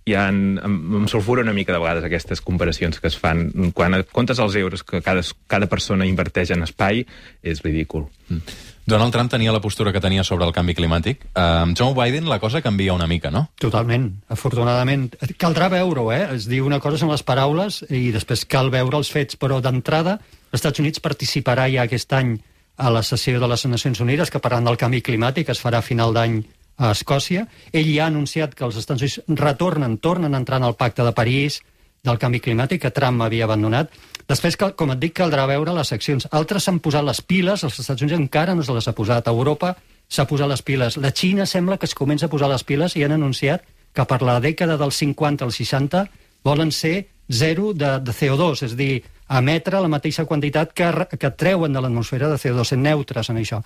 hi 0.07 0.15
ha, 0.15 0.27
em, 0.31 0.57
em 0.99 1.07
sulfura 1.11 1.43
una 1.43 1.55
mica 1.55 1.75
de 1.75 1.79
vegades 1.83 2.05
aquestes 2.07 2.41
comparacions 2.43 2.99
que 2.99 3.07
es 3.11 3.17
fan. 3.19 3.47
Quan 3.75 3.95
comptes 4.11 4.39
els 4.39 4.55
euros 4.59 4.83
que 4.87 5.01
cada, 5.03 5.23
cada 5.51 5.67
persona 5.71 6.07
inverteix 6.07 6.51
en 6.55 6.63
espai, 6.67 7.03
és 7.43 7.63
ridícul. 7.63 8.07
Mm. 8.29 8.75
Donald 8.87 9.11
Trump 9.11 9.29
tenia 9.29 9.51
la 9.51 9.59
postura 9.59 9.91
que 9.91 9.99
tenia 9.99 10.23
sobre 10.23 10.45
el 10.47 10.53
canvi 10.55 10.71
climàtic. 10.71 11.25
Uh, 11.33 11.65
amb 11.65 11.75
Joe 11.75 11.91
Biden 11.91 12.29
la 12.31 12.39
cosa 12.39 12.61
canvia 12.63 12.93
una 12.95 13.07
mica, 13.11 13.27
no? 13.29 13.49
Totalment, 13.59 14.05
afortunadament. 14.31 15.09
Caldrà 15.35 15.67
veure-ho, 15.73 16.05
eh? 16.15 16.21
Es 16.37 16.47
diu 16.47 16.65
una 16.65 16.79
cosa 16.79 16.95
són 17.01 17.11
les 17.11 17.25
paraules 17.27 17.81
i 17.91 18.13
després 18.15 18.45
cal 18.47 18.71
veure 18.71 18.95
els 18.95 19.11
fets, 19.11 19.35
però 19.35 19.59
d'entrada 19.59 20.15
els 20.23 20.61
Estats 20.61 20.79
Units 20.79 21.03
participarà 21.03 21.67
ja 21.67 21.83
aquest 21.83 22.15
any 22.15 22.37
a 22.79 22.93
la 22.93 23.03
sessió 23.03 23.41
de 23.43 23.51
les 23.51 23.67
Nacions 23.67 23.99
Unides 23.99 24.31
que 24.31 24.39
parlant 24.39 24.71
del 24.71 24.79
canvi 24.79 25.03
climàtic 25.03 25.51
es 25.51 25.59
farà 25.59 25.83
a 25.83 25.85
final 25.85 26.15
d'any 26.15 26.39
a 26.77 26.93
Escòcia. 26.95 27.43
Ell 27.75 27.91
ja 27.91 28.05
ha 28.05 28.11
anunciat 28.13 28.55
que 28.55 28.63
els 28.63 28.79
Estats 28.79 29.03
Units 29.03 29.19
retornen, 29.27 29.97
tornen 29.99 30.31
a 30.31 30.39
entrar 30.39 30.61
en 30.61 30.69
el 30.71 30.79
pacte 30.79 31.03
de 31.03 31.11
París 31.11 31.59
del 32.07 32.19
canvi 32.21 32.39
climàtic 32.41 32.87
que 32.87 32.95
Trump 32.95 33.21
havia 33.21 33.45
abandonat 33.45 33.91
Després, 34.27 34.57
com 34.59 34.91
et 34.91 34.99
dic, 34.99 35.13
caldrà 35.15 35.45
veure 35.47 35.73
les 35.75 35.93
accions. 35.95 36.25
Altres 36.35 36.65
s'han 36.67 36.81
posat 36.83 37.05
les 37.07 37.21
piles, 37.23 37.63
els 37.63 37.79
Estats 37.79 38.03
Units 38.03 38.17
encara 38.17 38.55
no 38.55 38.63
se 38.63 38.73
les 38.75 38.87
ha 38.89 38.93
posat. 38.95 39.27
A 39.27 39.31
Europa 39.31 39.71
s'ha 40.07 40.27
posat 40.27 40.51
les 40.51 40.63
piles. 40.67 40.97
La 40.99 41.13
Xina 41.15 41.45
sembla 41.47 41.77
que 41.79 41.87
es 41.87 41.95
comença 41.95 42.27
a 42.27 42.31
posar 42.31 42.49
les 42.51 42.65
piles 42.67 42.97
i 42.99 43.05
han 43.05 43.15
anunciat 43.15 43.63
que 43.95 44.05
per 44.05 44.19
la 44.27 44.41
dècada 44.43 44.75
dels 44.77 44.99
50 44.99 45.47
al 45.47 45.53
60 45.55 46.03
volen 46.43 46.73
ser 46.75 47.07
zero 47.31 47.71
de, 47.73 47.97
de 48.03 48.11
CO2, 48.11 48.65
és 48.67 48.75
a 48.75 48.79
dir, 48.79 48.91
emetre 49.39 49.79
la 49.83 49.91
mateixa 49.91 50.27
quantitat 50.27 50.75
que, 50.75 50.91
que 51.19 51.31
treuen 51.31 51.73
de 51.75 51.81
l'atmosfera 51.83 52.29
de 52.31 52.39
CO2, 52.39 52.67
ser 52.67 52.79
neutres 52.79 53.31
en 53.31 53.39
això. 53.39 53.61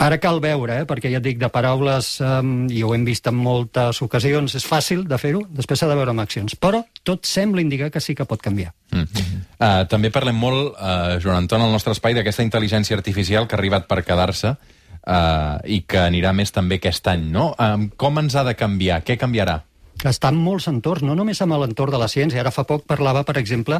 Ara 0.00 0.18
cal 0.22 0.40
veure, 0.40 0.80
eh, 0.80 0.86
perquè 0.88 1.10
ja 1.12 1.18
et 1.20 1.24
dic, 1.24 1.38
de 1.40 1.48
paraules, 1.52 2.14
um, 2.24 2.66
i 2.72 2.82
ho 2.82 2.92
hem 2.94 3.04
vist 3.04 3.26
en 3.28 3.36
moltes 3.36 4.00
ocasions, 4.04 4.54
és 4.56 4.66
fàcil 4.66 5.04
de 5.08 5.18
fer-ho, 5.20 5.42
després 5.50 5.82
s'ha 5.82 5.88
de 5.90 5.96
veure 5.98 6.14
amb 6.14 6.22
accions. 6.24 6.54
Però 6.56 6.82
tot 7.04 7.26
sembla 7.28 7.60
indicar 7.64 7.90
que 7.92 8.00
sí 8.00 8.14
que 8.14 8.26
pot 8.28 8.42
canviar. 8.42 8.72
Mm. 8.92 9.24
Uh, 9.58 9.82
també 9.90 10.12
parlem 10.14 10.38
molt, 10.38 10.76
uh, 10.76 11.18
Joan 11.22 11.44
Anton, 11.44 11.64
al 11.64 11.74
nostre 11.74 11.92
espai, 11.96 12.16
d'aquesta 12.16 12.46
intel·ligència 12.46 12.96
artificial 12.96 13.48
que 13.48 13.56
ha 13.56 13.60
arribat 13.60 13.88
per 13.90 14.02
quedar-se 14.06 14.54
uh, 14.54 15.58
i 15.64 15.82
que 15.88 16.00
anirà 16.06 16.32
més 16.36 16.54
també 16.54 16.80
aquest 16.80 17.12
any, 17.12 17.28
no? 17.34 17.52
Uh, 17.58 17.90
com 17.96 18.22
ens 18.22 18.36
ha 18.36 18.46
de 18.48 18.56
canviar? 18.58 19.02
Què 19.06 19.18
canviarà? 19.20 19.60
Està 20.08 20.32
en 20.32 20.38
molts 20.40 20.66
entorns, 20.70 21.04
no 21.06 21.14
només 21.14 21.38
amb 21.44 21.54
l'entorn 21.60 21.92
de 21.94 22.00
la 22.00 22.08
ciència. 22.10 22.40
Ara 22.42 22.50
fa 22.54 22.64
poc 22.66 22.86
parlava, 22.90 23.22
per 23.28 23.36
exemple, 23.38 23.78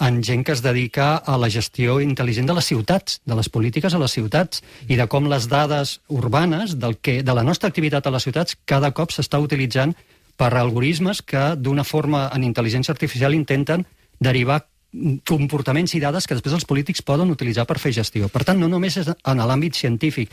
en 0.00 0.22
gent 0.22 0.44
que 0.44 0.52
es 0.52 0.62
dedica 0.62 1.16
a 1.16 1.36
la 1.38 1.50
gestió 1.50 2.00
intel·ligent 2.02 2.48
de 2.48 2.56
les 2.56 2.66
ciutats, 2.66 3.20
de 3.24 3.36
les 3.38 3.48
polítiques 3.48 3.94
a 3.94 4.00
les 4.02 4.12
ciutats, 4.12 4.62
i 4.88 4.96
de 4.96 5.06
com 5.06 5.28
les 5.30 5.48
dades 5.48 6.00
urbanes 6.08 6.78
del 6.78 6.98
que, 6.98 7.22
de 7.22 7.34
la 7.34 7.46
nostra 7.46 7.68
activitat 7.68 8.06
a 8.06 8.14
les 8.14 8.26
ciutats 8.26 8.58
cada 8.64 8.92
cop 8.92 9.14
s'està 9.14 9.40
utilitzant 9.42 9.94
per 10.36 10.52
algoritmes 10.58 11.22
que 11.22 11.54
d'una 11.56 11.84
forma 11.84 12.28
en 12.34 12.42
intel·ligència 12.42 12.94
artificial 12.94 13.34
intenten 13.34 13.86
derivar 14.18 14.64
comportaments 15.26 15.94
i 15.96 16.00
dades 16.02 16.26
que 16.26 16.36
després 16.36 16.54
els 16.54 16.66
polítics 16.68 17.02
poden 17.02 17.30
utilitzar 17.32 17.64
per 17.66 17.80
fer 17.82 17.92
gestió. 17.96 18.28
Per 18.30 18.44
tant, 18.46 18.60
no 18.60 18.68
només 18.70 18.96
és 19.00 19.10
en 19.10 19.42
l'àmbit 19.42 19.74
científic, 19.74 20.30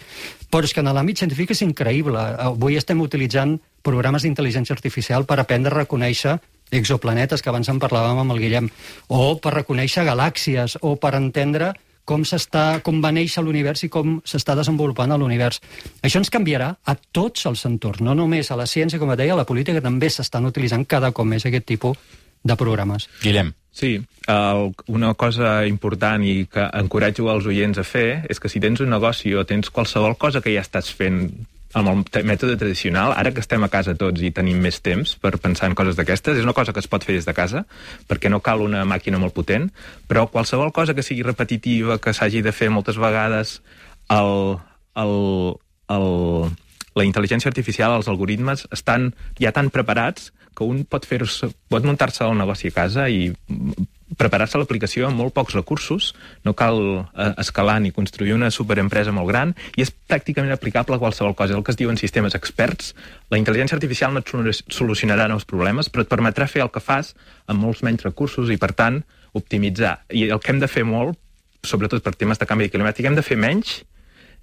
però 0.54 0.68
és 0.68 0.74
que 0.74 0.84
en 0.84 0.92
l'àmbit 0.94 1.24
científic 1.24 1.56
és 1.56 1.64
increïble. 1.66 2.22
Avui 2.46 2.78
estem 2.78 3.02
utilitzant 3.02 3.58
programes 3.82 4.22
d'intel·ligència 4.26 4.76
artificial 4.78 5.26
per 5.26 5.40
aprendre 5.42 5.74
a 5.74 5.82
reconèixer 5.82 6.38
exoplanetes, 6.72 7.42
que 7.42 7.52
abans 7.52 7.70
en 7.70 7.80
parlàvem 7.80 8.24
amb 8.24 8.36
el 8.36 8.42
Guillem, 8.42 8.70
o 9.12 9.38
per 9.44 9.56
reconèixer 9.60 10.06
galàxies, 10.08 10.80
o 10.82 10.96
per 10.96 11.16
entendre 11.20 11.74
com 12.06 12.24
s'està 12.26 12.82
com 12.84 13.00
va 13.04 13.12
néixer 13.14 13.44
l'univers 13.46 13.86
i 13.86 13.90
com 13.94 14.18
s'està 14.26 14.56
desenvolupant 14.58 15.14
l'univers. 15.20 15.62
Això 16.02 16.20
ens 16.22 16.32
canviarà 16.34 16.72
a 16.84 16.96
tots 16.96 17.46
els 17.46 17.64
entorns, 17.70 18.02
no 18.02 18.16
només 18.18 18.52
a 18.52 18.58
la 18.60 18.68
ciència, 18.68 19.00
com 19.00 19.12
et 19.14 19.22
deia, 19.22 19.36
a 19.36 19.42
la 19.44 19.48
política 19.48 19.84
també 19.84 20.10
s'estan 20.10 20.50
utilitzant 20.50 20.88
cada 20.90 21.12
cop 21.12 21.28
més 21.28 21.46
aquest 21.46 21.68
tipus 21.68 21.98
de 22.44 22.58
programes. 22.58 23.08
Guillem. 23.22 23.54
Sí, 23.72 23.94
el, 24.28 24.74
una 24.92 25.14
cosa 25.16 25.62
important 25.64 26.26
i 26.28 26.44
que 26.52 26.66
encoratjo 26.76 27.30
els 27.32 27.46
oients 27.48 27.80
a 27.80 27.86
fer 27.88 28.26
és 28.30 28.42
que 28.42 28.52
si 28.52 28.60
tens 28.60 28.82
un 28.84 28.92
negoci 28.92 29.32
o 29.32 29.46
tens 29.48 29.72
qualsevol 29.72 30.18
cosa 30.20 30.42
que 30.44 30.52
ja 30.52 30.64
estàs 30.66 30.92
fent 30.92 31.22
amb 31.78 31.92
el 31.92 32.26
mètode 32.28 32.58
tradicional, 32.60 33.14
ara 33.16 33.32
que 33.32 33.42
estem 33.44 33.64
a 33.64 33.70
casa 33.72 33.96
tots 33.98 34.22
i 34.24 34.32
tenim 34.36 34.60
més 34.62 34.82
temps 34.84 35.16
per 35.22 35.38
pensar 35.42 35.70
en 35.70 35.76
coses 35.78 35.96
d'aquestes, 35.98 36.38
és 36.38 36.48
una 36.48 36.56
cosa 36.58 36.74
que 36.74 36.82
es 36.84 36.90
pot 36.92 37.06
fer 37.08 37.16
des 37.16 37.28
de 37.28 37.36
casa, 37.38 37.64
perquè 38.10 38.32
no 38.32 38.42
cal 38.44 38.64
una 38.66 38.84
màquina 38.88 39.20
molt 39.22 39.36
potent, 39.38 39.70
però 40.08 40.28
qualsevol 40.32 40.74
cosa 40.76 40.96
que 40.98 41.06
sigui 41.06 41.24
repetitiva, 41.28 42.00
que 42.02 42.14
s'hagi 42.14 42.44
de 42.44 42.52
fer 42.56 42.70
moltes 42.74 43.00
vegades, 43.02 43.60
el, 44.12 44.60
el, 45.00 45.16
el, 45.96 46.08
la 46.96 47.08
intel·ligència 47.08 47.52
artificial, 47.52 47.96
els 48.00 48.12
algoritmes, 48.12 48.68
estan 48.72 49.12
ja 49.40 49.54
tan 49.56 49.72
preparats 49.72 50.32
que 50.58 50.68
un 50.68 50.84
pot, 50.84 51.08
fer 51.08 51.24
pot 51.72 51.88
muntar-se 51.88 52.26
el 52.28 52.38
negoci 52.38 52.72
a 52.72 52.78
casa 52.82 53.08
i 53.10 53.32
preparar-se 54.18 54.60
l'aplicació 54.60 55.08
amb 55.08 55.20
molt 55.20 55.34
pocs 55.36 55.56
recursos, 55.56 56.12
no 56.46 56.54
cal 56.58 56.80
eh, 56.82 57.32
escalar 57.42 57.80
ni 57.82 57.94
construir 57.96 58.36
una 58.36 58.52
superempresa 58.52 59.14
molt 59.16 59.30
gran, 59.32 59.56
i 59.78 59.86
és 59.86 59.92
pràcticament 59.92 60.54
aplicable 60.56 60.98
a 60.98 61.02
qualsevol 61.02 61.36
cosa. 61.38 61.56
El 61.58 61.64
que 61.64 61.74
es 61.76 61.80
diuen 61.80 62.00
sistemes 62.00 62.36
experts, 62.38 62.94
la 63.32 63.40
intel·ligència 63.42 63.78
artificial 63.78 64.14
no 64.14 64.24
et 64.24 64.64
solucionarà 64.74 65.30
nous 65.32 65.48
problemes, 65.48 65.90
però 65.90 66.06
et 66.06 66.12
permetrà 66.12 66.48
fer 66.52 66.66
el 66.66 66.72
que 66.74 66.84
fas 66.84 67.14
amb 67.48 67.64
molts 67.64 67.84
menys 67.88 68.04
recursos 68.08 68.52
i, 68.52 68.60
per 68.62 68.74
tant, 68.78 69.02
optimitzar. 69.38 70.02
I 70.12 70.28
el 70.30 70.42
que 70.44 70.52
hem 70.54 70.60
de 70.60 70.72
fer 70.72 70.84
molt, 70.88 71.18
sobretot 71.64 72.04
per 72.04 72.16
temes 72.18 72.42
de 72.42 72.48
canvi 72.50 72.72
climàtic, 72.74 73.06
hem 73.06 73.16
de 73.16 73.24
fer 73.26 73.38
menys 73.40 73.82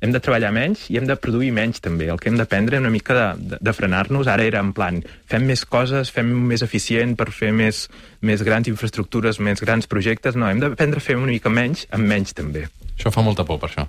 hem 0.01 0.13
de 0.15 0.21
treballar 0.23 0.51
menys 0.55 0.87
i 0.93 0.99
hem 0.99 1.07
de 1.09 1.17
produir 1.19 1.51
menys 1.55 1.83
també. 1.83 2.09
El 2.13 2.21
que 2.23 2.31
hem 2.31 2.39
d'aprendre 2.39 2.79
una 2.79 2.93
mica 2.95 3.17
de, 3.17 3.27
de, 3.53 3.61
de 3.61 3.75
frenar-nos. 3.75 4.31
Ara 4.31 4.47
era 4.47 4.63
en 4.63 4.73
plan, 4.77 5.01
fem 5.31 5.47
més 5.49 5.65
coses, 5.67 6.13
fem 6.15 6.31
més 6.51 6.63
eficient 6.67 7.17
per 7.19 7.31
fer 7.35 7.51
més, 7.55 7.87
més 8.23 8.45
grans 8.47 8.71
infraestructures, 8.71 9.41
més 9.43 9.63
grans 9.65 9.91
projectes. 9.91 10.39
No, 10.39 10.51
hem 10.51 10.63
d'aprendre 10.63 11.03
a 11.03 11.05
fer 11.05 11.19
una 11.19 11.33
mica 11.33 11.51
menys 11.51 11.89
amb 11.91 12.07
menys 12.07 12.37
també. 12.39 12.69
Això 12.95 13.13
fa 13.15 13.25
molta 13.27 13.47
por, 13.49 13.61
per 13.63 13.73
això. 13.73 13.89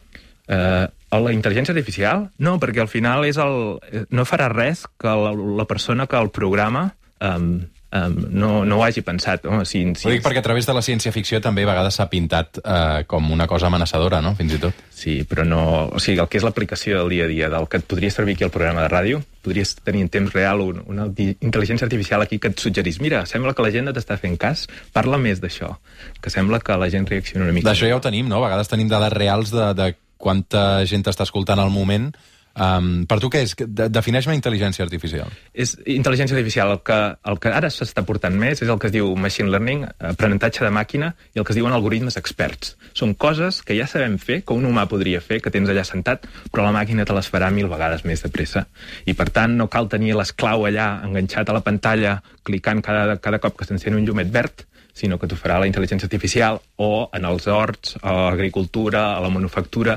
Uh, 0.49 0.87
la 1.13 1.33
intel·ligència 1.33 1.75
artificial? 1.75 2.25
No, 2.41 2.55
perquè 2.61 2.81
al 2.81 2.89
final 2.89 3.27
és 3.27 3.37
el, 3.37 3.77
no 4.09 4.25
farà 4.25 4.49
res 4.49 4.87
que 4.97 5.13
la, 5.13 5.33
la 5.33 5.65
persona 5.69 6.07
que 6.09 6.17
el 6.17 6.31
programa 6.33 6.87
um, 7.21 7.59
um, 7.95 8.15
no, 8.29 8.51
no 8.65 8.77
ho 8.79 8.83
hagi 8.85 9.01
pensat. 9.05 9.45
No? 9.47 9.63
Si, 9.65 9.81
si... 9.95 10.07
Ho 10.07 10.13
dic 10.13 10.23
perquè 10.25 10.41
a 10.41 10.45
través 10.45 10.67
de 10.69 10.75
la 10.75 10.83
ciència-ficció 10.85 11.41
també 11.43 11.65
a 11.65 11.69
vegades 11.71 11.99
s'ha 11.99 12.09
pintat 12.11 12.61
uh, 12.61 13.01
com 13.09 13.31
una 13.33 13.47
cosa 13.49 13.69
amenaçadora, 13.69 14.21
no?, 14.25 14.35
fins 14.37 14.55
i 14.55 14.61
tot. 14.61 14.83
Sí, 14.93 15.19
però 15.29 15.45
no... 15.47 15.61
O 15.95 16.01
sigui, 16.03 16.19
el 16.21 16.29
que 16.31 16.39
és 16.41 16.45
l'aplicació 16.45 16.99
del 17.01 17.13
dia 17.15 17.27
a 17.27 17.31
dia, 17.31 17.51
del 17.53 17.69
que 17.71 17.79
et 17.81 17.87
podria 17.89 18.11
servir 18.13 18.35
aquí 18.37 18.47
al 18.47 18.53
programa 18.53 18.83
de 18.85 18.91
ràdio, 18.91 19.21
podries 19.45 19.75
tenir 19.79 20.03
en 20.05 20.11
temps 20.11 20.33
real 20.35 20.61
una, 20.65 20.83
una 20.91 21.07
intel·ligència 21.09 21.87
artificial 21.87 22.25
aquí 22.25 22.39
que 22.41 22.51
et 22.51 22.59
suggerís 22.59 22.99
mira, 23.01 23.23
sembla 23.29 23.55
que 23.55 23.63
la 23.65 23.71
gent 23.73 23.87
no 23.87 23.95
t'està 23.95 24.19
fent 24.19 24.35
cas, 24.39 24.67
parla 24.95 25.17
més 25.21 25.39
d'això, 25.39 25.75
que 26.19 26.33
sembla 26.33 26.59
que 26.59 26.75
la 26.77 26.89
gent 26.91 27.07
reacciona 27.07 27.47
una 27.47 27.55
mica. 27.55 27.69
D'això 27.71 27.87
ja 27.87 27.97
ho 27.97 28.03
tenim, 28.03 28.27
no? 28.27 28.41
A 28.41 28.49
vegades 28.49 28.71
tenim 28.71 28.91
dades 28.91 29.15
reals 29.15 29.55
de, 29.55 29.71
de 29.79 29.93
quanta 30.19 30.83
gent 30.89 31.07
t'està 31.07 31.23
escoltant 31.23 31.61
al 31.63 31.71
moment 31.71 32.11
Um, 32.59 33.05
per 33.07 33.19
tu 33.23 33.29
què 33.31 33.41
és? 33.45 33.53
De 33.55 33.87
Defineix-me 33.87 34.35
intel·ligència 34.35 34.83
artificial. 34.83 35.31
És 35.53 35.77
intel·ligència 35.87 36.35
artificial. 36.35 36.73
El 36.75 36.81
que, 36.83 36.97
el 37.31 37.39
que 37.39 37.53
ara 37.55 37.69
s'està 37.71 38.03
portant 38.07 38.35
més 38.35 38.59
és 38.59 38.67
el 38.67 38.79
que 38.81 38.89
es 38.89 38.95
diu 38.95 39.13
machine 39.15 39.47
learning, 39.53 39.85
aprenentatge 40.11 40.65
de 40.65 40.71
màquina, 40.75 41.13
i 41.33 41.39
el 41.39 41.47
que 41.47 41.55
es 41.55 41.59
diuen 41.59 41.75
algoritmes 41.75 42.19
experts. 42.19 42.75
Són 42.97 43.15
coses 43.15 43.61
que 43.63 43.77
ja 43.79 43.87
sabem 43.87 44.17
fer, 44.19 44.41
que 44.43 44.57
un 44.57 44.67
humà 44.67 44.85
podria 44.91 45.23
fer, 45.23 45.39
que 45.43 45.53
tens 45.53 45.71
allà 45.71 45.85
sentat, 45.87 46.27
però 46.51 46.67
la 46.67 46.75
màquina 46.75 47.07
te 47.07 47.15
les 47.15 47.31
farà 47.31 47.47
mil 47.55 47.71
vegades 47.71 48.03
més 48.03 48.25
de 48.25 48.31
pressa. 48.33 48.65
I, 49.05 49.15
per 49.15 49.29
tant, 49.35 49.55
no 49.55 49.69
cal 49.71 49.87
tenir 49.91 50.17
l'esclau 50.17 50.67
allà 50.67 50.89
enganxat 51.07 51.49
a 51.49 51.55
la 51.55 51.63
pantalla, 51.63 52.19
clicant 52.43 52.83
cada, 52.83 53.15
cada 53.23 53.39
cop 53.39 53.55
que 53.59 53.69
s'encén 53.69 53.95
un 53.95 54.03
llumet 54.03 54.33
verd, 54.33 54.65
sinó 54.99 55.15
que 55.19 55.29
t'ho 55.31 55.37
farà 55.39 55.61
la 55.61 55.67
intel·ligència 55.69 56.09
artificial 56.09 56.59
o 56.83 57.07
en 57.15 57.25
els 57.29 57.47
horts, 57.47 57.95
a 58.01 58.15
l'agricultura, 58.33 59.13
a 59.15 59.23
la 59.23 59.31
manufactura, 59.31 59.95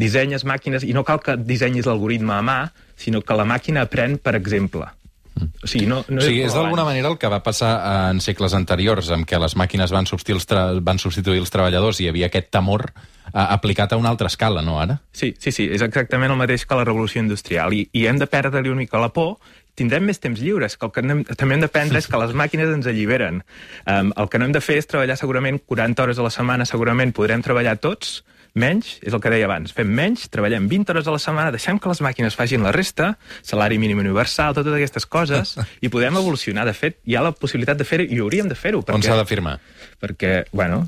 dissenyes 0.00 0.44
màquines, 0.44 0.84
i 0.84 0.94
no 0.96 1.04
cal 1.04 1.22
que 1.24 1.36
dissenyis 1.40 1.88
l'algoritme 1.88 2.36
a 2.36 2.42
mà, 2.44 2.60
sinó 2.96 3.22
que 3.22 3.36
la 3.36 3.48
màquina 3.48 3.86
aprèn 3.86 4.18
per 4.22 4.36
exemple. 4.38 4.88
O 5.36 5.68
sigui, 5.68 5.84
no, 5.84 6.00
no 6.08 6.22
o 6.22 6.24
sigui, 6.24 6.40
és 6.46 6.54
d'alguna 6.56 6.86
manera 6.86 7.10
el 7.12 7.18
que 7.20 7.28
va 7.28 7.42
passar 7.44 7.74
en 8.10 8.22
segles 8.24 8.54
anteriors, 8.56 9.10
en 9.12 9.26
què 9.28 9.40
les 9.40 9.56
màquines 9.60 9.92
van 9.92 10.08
substituir 10.08 10.38
els, 10.38 10.48
tra 10.48 10.70
van 10.80 11.00
substituir 11.02 11.42
els 11.42 11.52
treballadors 11.52 12.00
i 12.00 12.06
hi 12.06 12.08
havia 12.12 12.30
aquest 12.30 12.48
temor 12.56 12.86
eh, 12.88 13.02
aplicat 13.42 13.92
a 13.92 14.00
una 14.00 14.08
altra 14.12 14.32
escala, 14.32 14.64
no, 14.64 14.78
ara? 14.80 14.96
Sí, 15.12 15.34
sí, 15.38 15.52
sí, 15.52 15.68
és 15.68 15.84
exactament 15.84 16.32
el 16.32 16.40
mateix 16.40 16.64
que 16.64 16.78
la 16.78 16.86
revolució 16.88 17.20
industrial. 17.20 17.76
I, 17.76 17.84
i 17.92 18.06
hem 18.08 18.20
de 18.22 18.28
perdre-li 18.32 18.72
una 18.72 18.84
mica 18.84 19.02
la 19.02 19.12
por 19.12 19.36
tindrem 19.76 20.06
més 20.08 20.20
temps 20.22 20.40
lliures, 20.40 20.78
que 20.80 20.88
el 20.88 20.92
que 20.94 21.04
hem, 21.04 21.20
també 21.36 21.56
hem 21.58 21.66
d'aprendre 21.66 22.00
és 22.00 22.08
que 22.08 22.20
les 22.22 22.32
màquines 22.32 22.72
ens 22.72 22.88
alliberen. 22.88 23.42
Um, 23.84 24.14
el 24.16 24.30
que 24.32 24.40
no 24.40 24.48
hem 24.48 24.54
de 24.56 24.62
fer 24.64 24.78
és 24.80 24.88
treballar 24.88 25.18
segurament 25.20 25.60
40 25.68 26.06
hores 26.06 26.20
a 26.20 26.24
la 26.24 26.32
setmana, 26.32 26.64
segurament 26.64 27.12
podrem 27.16 27.44
treballar 27.44 27.76
tots, 27.76 28.22
menys, 28.56 28.96
és 29.04 29.14
el 29.14 29.22
que 29.22 29.32
deia 29.32 29.46
abans, 29.48 29.74
fem 29.76 29.88
menys, 29.92 30.26
treballem 30.32 30.68
20 30.70 30.92
hores 30.92 31.08
a 31.08 31.14
la 31.14 31.20
setmana, 31.22 31.52
deixem 31.54 31.78
que 31.78 31.90
les 31.92 32.02
màquines 32.04 32.36
facin 32.38 32.64
la 32.66 32.72
resta, 32.74 33.12
salari 33.46 33.78
mínim 33.82 34.00
universal, 34.02 34.56
totes 34.56 34.76
aquestes 34.76 35.06
coses, 35.06 35.56
i 35.84 35.92
podem 35.92 36.18
evolucionar. 36.18 36.66
De 36.68 36.74
fet, 36.76 36.98
hi 37.06 37.16
ha 37.16 37.24
la 37.26 37.34
possibilitat 37.36 37.78
de 37.80 37.88
fer-ho 37.88 38.08
i 38.08 38.20
hauríem 38.22 38.48
de 38.50 38.58
fer-ho. 38.58 38.82
On 38.92 39.04
s'ha 39.04 39.18
de 39.20 39.28
firmar? 39.28 39.58
Perquè, 40.02 40.34
bueno, 40.56 40.86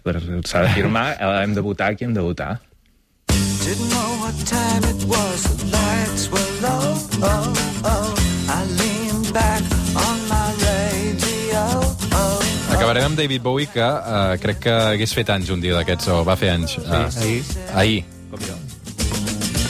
s'ha 0.49 0.65
de 0.67 0.75
firmar, 0.75 1.11
hem 1.45 1.55
de 1.57 1.65
votar 1.65 1.95
qui 1.97 2.09
hem 2.09 2.17
de 2.17 2.25
votar. 2.25 2.57
Didn't 3.29 3.91
know 3.91 4.17
what 4.25 4.37
time 4.47 4.85
it 4.89 5.05
was, 5.05 5.45
the 5.57 5.67
lights 5.77 6.31
were 6.33 6.49
low, 6.63 6.97
oh, 7.21 7.68
Acabarem 12.89 13.11
amb 13.11 13.19
David 13.19 13.43
Bowie, 13.43 13.67
que 13.69 13.85
uh, 13.85 14.39
crec 14.41 14.63
que 14.65 14.73
hagués 14.73 15.13
fet 15.13 15.29
anys 15.29 15.51
un 15.53 15.61
dia 15.61 15.75
d'aquests, 15.77 16.07
o 16.09 16.23
va 16.25 16.39
fer 16.41 16.55
anys. 16.55 16.79
Sí, 16.79 16.87
uh, 16.89 17.03
ahir. 17.21 17.43
Ahir. 17.83 17.99
Com 18.31 18.41
jo. 18.41 18.57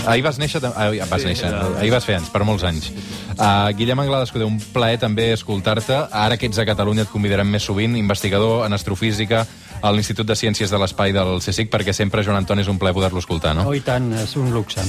Ahir 0.07 0.23
vas 0.23 0.39
néixer, 0.39 0.61
ahir 0.63 1.03
vas 1.03 1.25
sí, 1.25 1.27
néixer, 1.27 1.49
era... 1.51 1.65
ahir 1.81 1.91
vas 1.97 2.07
fer 2.07 2.21
anys, 2.21 2.31
per 2.31 2.45
molts 2.47 2.63
anys. 2.63 2.87
Uh, 3.33 3.75
Guillem 3.75 4.05
Anglada 4.05 4.29
Escudé, 4.29 4.47
un 4.47 4.61
plaer 4.71 5.03
també 5.03 5.33
escoltar-te. 5.35 5.99
Ara 6.15 6.39
que 6.39 6.47
ets 6.47 6.63
a 6.63 6.69
Catalunya 6.71 7.09
et 7.09 7.11
convidarem 7.11 7.51
més 7.51 7.67
sovint, 7.67 7.99
investigador 7.99 8.63
en 8.69 8.79
astrofísica 8.79 9.43
a 9.83 9.91
l'Institut 9.91 10.31
de 10.31 10.39
Ciències 10.39 10.71
de 10.71 10.79
l'Espai 10.79 11.11
del 11.11 11.41
CSIC, 11.43 11.75
perquè 11.75 11.91
sempre, 11.91 12.23
Joan 12.23 12.39
Anton, 12.45 12.63
és 12.63 12.71
un 12.71 12.79
plaer 12.79 12.95
poder-lo 12.95 13.19
escoltar, 13.19 13.59
no? 13.59 13.67
Oh, 13.67 13.75
i 13.75 13.83
tant, 13.83 14.13
és 14.15 14.39
un 14.39 14.55
luxe. 14.55 14.87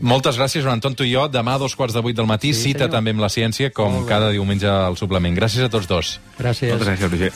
Moltes 0.00 0.38
gràcies, 0.40 0.64
Joan 0.64 0.78
Anton, 0.78 0.94
tu 0.96 1.04
i 1.04 1.10
jo. 1.12 1.26
Demà 1.28 1.58
a 1.58 1.60
dos 1.60 1.74
quarts 1.76 1.92
de 1.92 2.00
vuit 2.00 2.16
del 2.16 2.24
matí, 2.28 2.54
sí, 2.54 2.70
cita 2.70 2.86
senyor. 2.86 2.92
també 2.94 3.12
amb 3.12 3.20
la 3.20 3.28
ciència, 3.28 3.68
com 3.68 3.98
cada 4.08 4.30
diumenge 4.32 4.68
al 4.68 4.96
suplement. 4.96 5.36
Gràcies 5.36 5.66
a 5.66 5.68
tots 5.68 5.88
dos. 5.90 6.14
Gràcies. 6.38 6.72
Moltes 6.72 6.88
gràcies, 6.88 7.10
Roger. 7.10 7.28